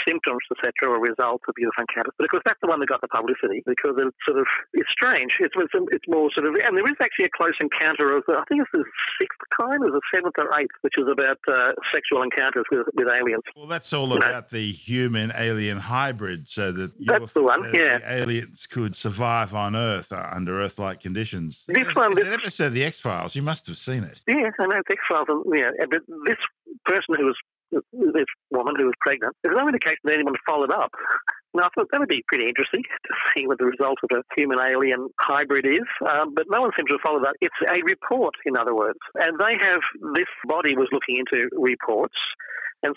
symptoms, 0.08 0.42
etc., 0.52 0.94
or 0.94 1.02
results 1.02 1.44
of 1.48 1.56
UFO 1.58 1.82
encounters. 1.82 2.14
But 2.18 2.26
of 2.26 2.30
course, 2.32 2.44
that's 2.46 2.60
the 2.62 2.68
one 2.68 2.80
that 2.80 2.88
got 2.88 3.02
the 3.02 3.08
publicity 3.08 3.64
because 3.66 3.96
it's 3.98 4.18
sort 4.26 4.40
of 4.40 4.48
it's 4.74 4.90
strange. 4.92 5.32
It's 5.40 5.56
it's 5.58 6.08
more 6.08 6.30
sort 6.34 6.48
of, 6.48 6.56
and 6.56 6.78
there 6.78 6.88
is 6.88 6.98
actually 7.02 7.26
a 7.26 7.34
close 7.36 7.58
encounter 7.60 8.16
of 8.16 8.24
I 8.30 8.44
think 8.48 8.62
it's 8.62 8.72
the 8.74 8.86
sixth 9.20 9.40
kind, 9.56 9.84
or 9.84 9.92
the 9.92 10.02
seventh 10.14 10.36
or 10.38 10.54
eighth, 10.60 10.76
which 10.82 10.96
is 10.98 11.08
about 11.10 11.40
uh, 11.48 11.74
sexual 11.94 12.22
encounters 12.22 12.66
with, 12.72 12.88
with 12.94 13.08
aliens. 13.08 13.44
Well, 13.56 13.68
that's 13.68 13.92
all 13.94 14.10
you 14.10 14.18
about 14.18 14.52
know. 14.52 14.58
the 14.58 14.72
human 14.72 15.32
alien 15.36 15.78
hybrid, 15.78 16.48
so 16.48 16.72
that 16.72 16.92
that's 17.06 17.34
the 17.34 17.44
one. 17.44 17.64
yeah, 17.74 17.98
the 17.98 18.22
aliens 18.24 18.68
could 18.68 18.96
survive 18.96 19.54
on 19.54 19.76
Earth 19.76 20.12
uh, 20.12 20.30
under 20.32 20.62
Earth-like 20.62 21.02
conditions. 21.02 21.64
This 21.68 21.94
one, 21.96 22.16
this, 22.16 22.26
an 22.26 22.34
episode 22.34 22.68
of 22.68 22.74
the 22.74 22.84
X 22.84 23.00
Files. 23.00 23.36
You 23.36 23.42
must 23.42 23.68
have 23.68 23.78
seen 23.78 24.04
it. 24.04 24.17
Yes, 24.28 24.54
I 24.60 24.66
know 24.66 24.82
X 24.90 25.02
Files. 25.10 25.28
Yeah, 25.54 25.72
but 25.90 26.02
this 26.26 26.38
person 26.86 27.16
who 27.18 27.26
was 27.26 27.38
this 27.72 28.32
woman 28.52 28.76
who 28.78 28.86
was 28.86 28.96
pregnant, 29.02 29.36
there's 29.44 29.58
no 29.58 29.68
indication 29.68 30.00
that 30.06 30.14
anyone 30.14 30.36
followed 30.46 30.72
up. 30.72 30.92
Now, 31.54 31.64
I 31.66 31.70
thought 31.76 31.88
that 31.92 32.00
would 32.00 32.08
be 32.08 32.24
pretty 32.28 32.48
interesting 32.48 32.84
to 32.84 33.14
see 33.36 33.48
what 33.48 33.58
the 33.58 33.66
result 33.66 33.98
of 34.04 34.10
a 34.16 34.24
human 34.36 34.60
alien 34.60 35.10
hybrid 35.20 35.66
is, 35.66 35.88
um, 36.08 36.34
but 36.34 36.46
no 36.50 36.62
one 36.62 36.72
seems 36.78 36.88
to 36.88 36.96
have 36.96 37.02
followed 37.02 37.24
that. 37.26 37.36
It's 37.42 37.56
a 37.68 37.82
report, 37.84 38.36
in 38.46 38.56
other 38.56 38.76
words. 38.76 39.00
And 39.16 39.38
they 39.40 39.58
have, 39.60 39.82
this 40.16 40.32
body 40.46 40.78
was 40.78 40.88
looking 40.92 41.18
into 41.18 41.50
reports, 41.58 42.16
and 42.84 42.94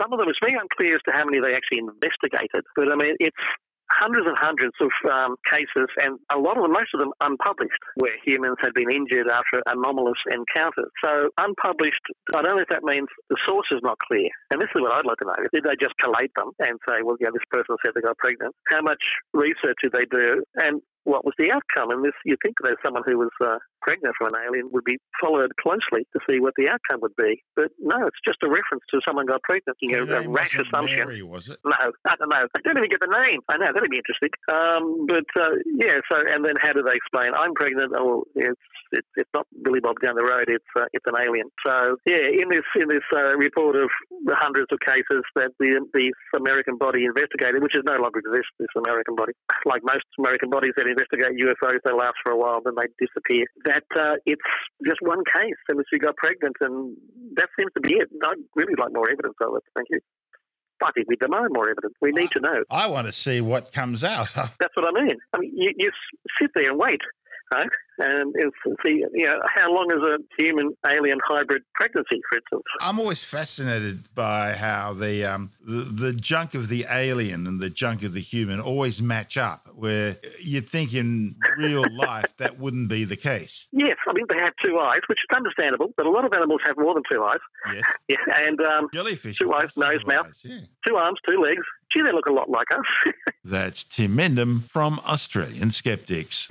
some 0.00 0.12
of 0.12 0.18
them, 0.18 0.28
it's 0.28 0.38
very 0.42 0.58
unclear 0.60 0.96
as 0.96 1.02
to 1.08 1.12
how 1.12 1.24
many 1.24 1.40
they 1.40 1.54
actually 1.54 1.78
investigated, 1.80 2.62
but 2.76 2.92
I 2.92 2.96
mean, 2.96 3.16
it's 3.18 3.42
hundreds 3.92 4.26
and 4.26 4.36
hundreds 4.38 4.74
of 4.80 4.90
um, 5.06 5.36
cases, 5.50 5.88
and 6.00 6.18
a 6.32 6.38
lot 6.38 6.56
of 6.56 6.64
them, 6.64 6.72
most 6.72 6.90
of 6.94 7.00
them 7.00 7.12
unpublished, 7.20 7.82
where 7.96 8.16
humans 8.24 8.56
had 8.60 8.72
been 8.74 8.90
injured 8.90 9.28
after 9.28 9.62
anomalous 9.66 10.18
encounters. 10.32 10.90
So 11.04 11.30
unpublished, 11.38 12.02
I 12.34 12.42
don't 12.42 12.56
know 12.56 12.62
if 12.62 12.72
that 12.72 12.84
means 12.84 13.08
the 13.28 13.38
source 13.46 13.68
is 13.70 13.80
not 13.82 13.98
clear. 14.08 14.28
And 14.50 14.60
this 14.60 14.72
is 14.74 14.80
what 14.80 14.92
I'd 14.92 15.06
like 15.06 15.18
to 15.20 15.28
know. 15.28 15.40
Did 15.52 15.64
they 15.64 15.76
just 15.80 15.94
collate 16.02 16.32
them 16.36 16.50
and 16.58 16.78
say, 16.88 17.04
well, 17.04 17.16
yeah, 17.20 17.30
this 17.32 17.46
person 17.50 17.76
said 17.84 17.92
they 17.94 18.00
got 18.00 18.18
pregnant? 18.18 18.54
How 18.68 18.82
much 18.82 19.02
research 19.32 19.78
did 19.82 19.92
they 19.92 20.06
do? 20.10 20.42
And 20.56 20.82
what 21.04 21.24
was 21.24 21.34
the 21.38 21.50
outcome. 21.50 21.90
And 21.90 22.04
this, 22.04 22.16
you 22.24 22.36
think 22.42 22.56
there's 22.62 22.78
someone 22.84 23.02
who 23.04 23.18
was 23.18 23.30
uh, 23.42 23.58
pregnant 23.82 24.14
from 24.16 24.34
an 24.34 24.40
alien 24.46 24.70
would 24.72 24.84
be 24.84 24.98
followed 25.20 25.52
closely 25.60 26.06
to 26.12 26.18
see 26.28 26.40
what 26.40 26.54
the 26.56 26.68
outcome 26.68 27.00
would 27.02 27.16
be. 27.16 27.42
But 27.56 27.70
no, 27.78 28.06
it's 28.06 28.22
just 28.26 28.38
a 28.42 28.48
reference 28.48 28.82
to 28.90 29.00
someone 29.06 29.26
got 29.26 29.42
pregnant. 29.42 29.76
You 29.80 30.06
know, 30.06 30.16
a 30.16 30.28
rash 30.28 30.56
assumption. 30.56 30.98
Mary, 30.98 31.22
was 31.22 31.48
it? 31.48 31.58
No, 31.64 31.74
I 31.74 32.16
don't 32.16 32.28
know. 32.28 32.46
I 32.54 32.60
don't 32.64 32.78
even 32.78 32.90
get 32.90 33.00
the 33.00 33.10
name. 33.10 33.40
I 33.48 33.56
know 33.58 33.72
that'd 33.72 33.90
be 33.90 34.00
interesting. 34.00 34.30
Um, 34.50 35.06
but 35.06 35.28
uh, 35.34 35.58
yeah, 35.66 35.98
so 36.10 36.20
and 36.22 36.44
then 36.44 36.54
how 36.60 36.72
do 36.72 36.82
they 36.82 36.94
explain? 36.94 37.34
I'm 37.34 37.54
pregnant. 37.54 37.92
Oh, 37.96 38.24
it's 38.34 38.60
it's, 38.92 39.08
it's 39.16 39.30
not 39.32 39.46
Billy 39.64 39.80
Bob 39.80 39.96
down 40.04 40.14
the 40.14 40.24
road. 40.24 40.52
It's 40.52 40.68
uh, 40.76 40.84
it's 40.92 41.06
an 41.08 41.16
alien. 41.16 41.48
So 41.64 41.96
yeah, 42.04 42.28
in 42.28 42.52
this 42.52 42.66
in 42.76 42.88
this 42.88 43.06
uh, 43.16 43.34
report 43.40 43.76
of 43.76 43.88
the 44.24 44.36
hundreds 44.36 44.68
of 44.70 44.78
cases 44.84 45.24
that 45.34 45.56
the 45.58 45.80
the 45.96 46.12
American 46.36 46.76
body 46.76 47.04
investigated, 47.08 47.62
which 47.62 47.74
is 47.74 47.82
no 47.88 47.96
longer 47.96 48.20
exists, 48.20 48.52
this 48.60 48.72
American 48.76 49.16
body, 49.16 49.32
like 49.64 49.80
most 49.82 50.04
American 50.20 50.50
bodies 50.50 50.76
that 50.76 50.86
investigate 50.86 51.40
UFOs, 51.40 51.80
they 51.84 51.92
last 51.92 52.20
for 52.22 52.32
a 52.32 52.38
while, 52.38 52.60
then 52.60 52.76
they 52.76 52.88
disappear. 53.00 53.48
That 53.64 53.71
uh, 53.98 54.14
it's 54.26 54.42
just 54.86 54.98
one 55.00 55.22
case, 55.24 55.60
and 55.68 55.80
she 55.90 55.98
got 55.98 56.16
pregnant, 56.16 56.56
and 56.60 56.96
that 57.36 57.48
seems 57.58 57.72
to 57.74 57.80
be 57.80 57.94
it. 57.94 58.08
I'd 58.24 58.36
really 58.54 58.74
like 58.78 58.92
more 58.92 59.10
evidence 59.10 59.34
of 59.40 59.56
it. 59.56 59.62
Thank 59.74 59.88
you. 59.90 60.00
I 60.84 60.90
think 60.92 61.08
we 61.08 61.16
demand 61.16 61.50
more 61.52 61.70
evidence. 61.70 61.94
We 62.00 62.10
need 62.10 62.30
to 62.32 62.40
know. 62.40 62.64
I 62.70 62.88
want 62.88 63.06
to 63.06 63.12
see 63.12 63.40
what 63.40 63.72
comes 63.72 64.02
out. 64.02 64.32
That's 64.34 64.74
what 64.74 64.84
I 64.84 65.02
mean. 65.02 65.16
I 65.32 65.38
mean, 65.38 65.52
you, 65.54 65.72
you 65.76 65.90
sit 66.40 66.50
there 66.54 66.70
and 66.70 66.78
wait 66.78 67.00
right? 67.52 67.68
And 67.98 68.34
see, 68.84 69.04
you 69.12 69.26
know, 69.26 69.38
how 69.54 69.72
long 69.72 69.90
is 69.92 70.02
a 70.02 70.42
human 70.42 70.74
alien 70.88 71.18
hybrid 71.26 71.62
pregnancy, 71.74 72.20
for 72.28 72.38
instance? 72.38 72.62
I'm 72.80 72.98
always 72.98 73.22
fascinated 73.22 74.12
by 74.14 74.54
how 74.54 74.94
the, 74.94 75.24
um, 75.24 75.50
the 75.60 75.82
the 75.82 76.12
junk 76.14 76.54
of 76.54 76.68
the 76.68 76.86
alien 76.90 77.46
and 77.46 77.60
the 77.60 77.68
junk 77.70 78.02
of 78.02 78.14
the 78.14 78.20
human 78.20 78.60
always 78.60 79.02
match 79.02 79.36
up. 79.36 79.68
Where 79.74 80.16
you'd 80.40 80.68
think 80.68 80.94
in 80.94 81.36
real 81.58 81.84
life 81.92 82.34
that 82.38 82.58
wouldn't 82.58 82.88
be 82.88 83.04
the 83.04 83.16
case. 83.16 83.68
Yes, 83.72 83.96
I 84.08 84.12
mean 84.14 84.24
they 84.28 84.42
have 84.42 84.54
two 84.64 84.78
eyes, 84.78 85.00
which 85.08 85.18
is 85.18 85.36
understandable, 85.36 85.92
but 85.96 86.06
a 86.06 86.10
lot 86.10 86.24
of 86.24 86.32
animals 86.32 86.62
have 86.66 86.76
more 86.78 86.94
than 86.94 87.02
two 87.10 87.22
eyes. 87.22 87.40
Yes. 87.72 87.84
Yeah, 88.08 88.16
and 88.28 88.60
um, 88.60 88.88
jellyfish. 88.92 89.38
Two 89.38 89.52
eyes, 89.54 89.76
nose, 89.76 90.00
mouth, 90.06 90.26
eyes, 90.26 90.40
yeah. 90.42 90.60
two 90.86 90.96
arms, 90.96 91.18
two 91.26 91.40
legs. 91.40 91.62
Gee, 91.92 92.02
they 92.02 92.12
look 92.12 92.26
a 92.26 92.32
lot 92.32 92.50
like 92.50 92.66
us. 92.72 93.12
That's 93.44 93.84
Tim 93.84 94.16
Mendham 94.16 94.68
from 94.68 95.00
Australian 95.06 95.70
Skeptics. 95.70 96.50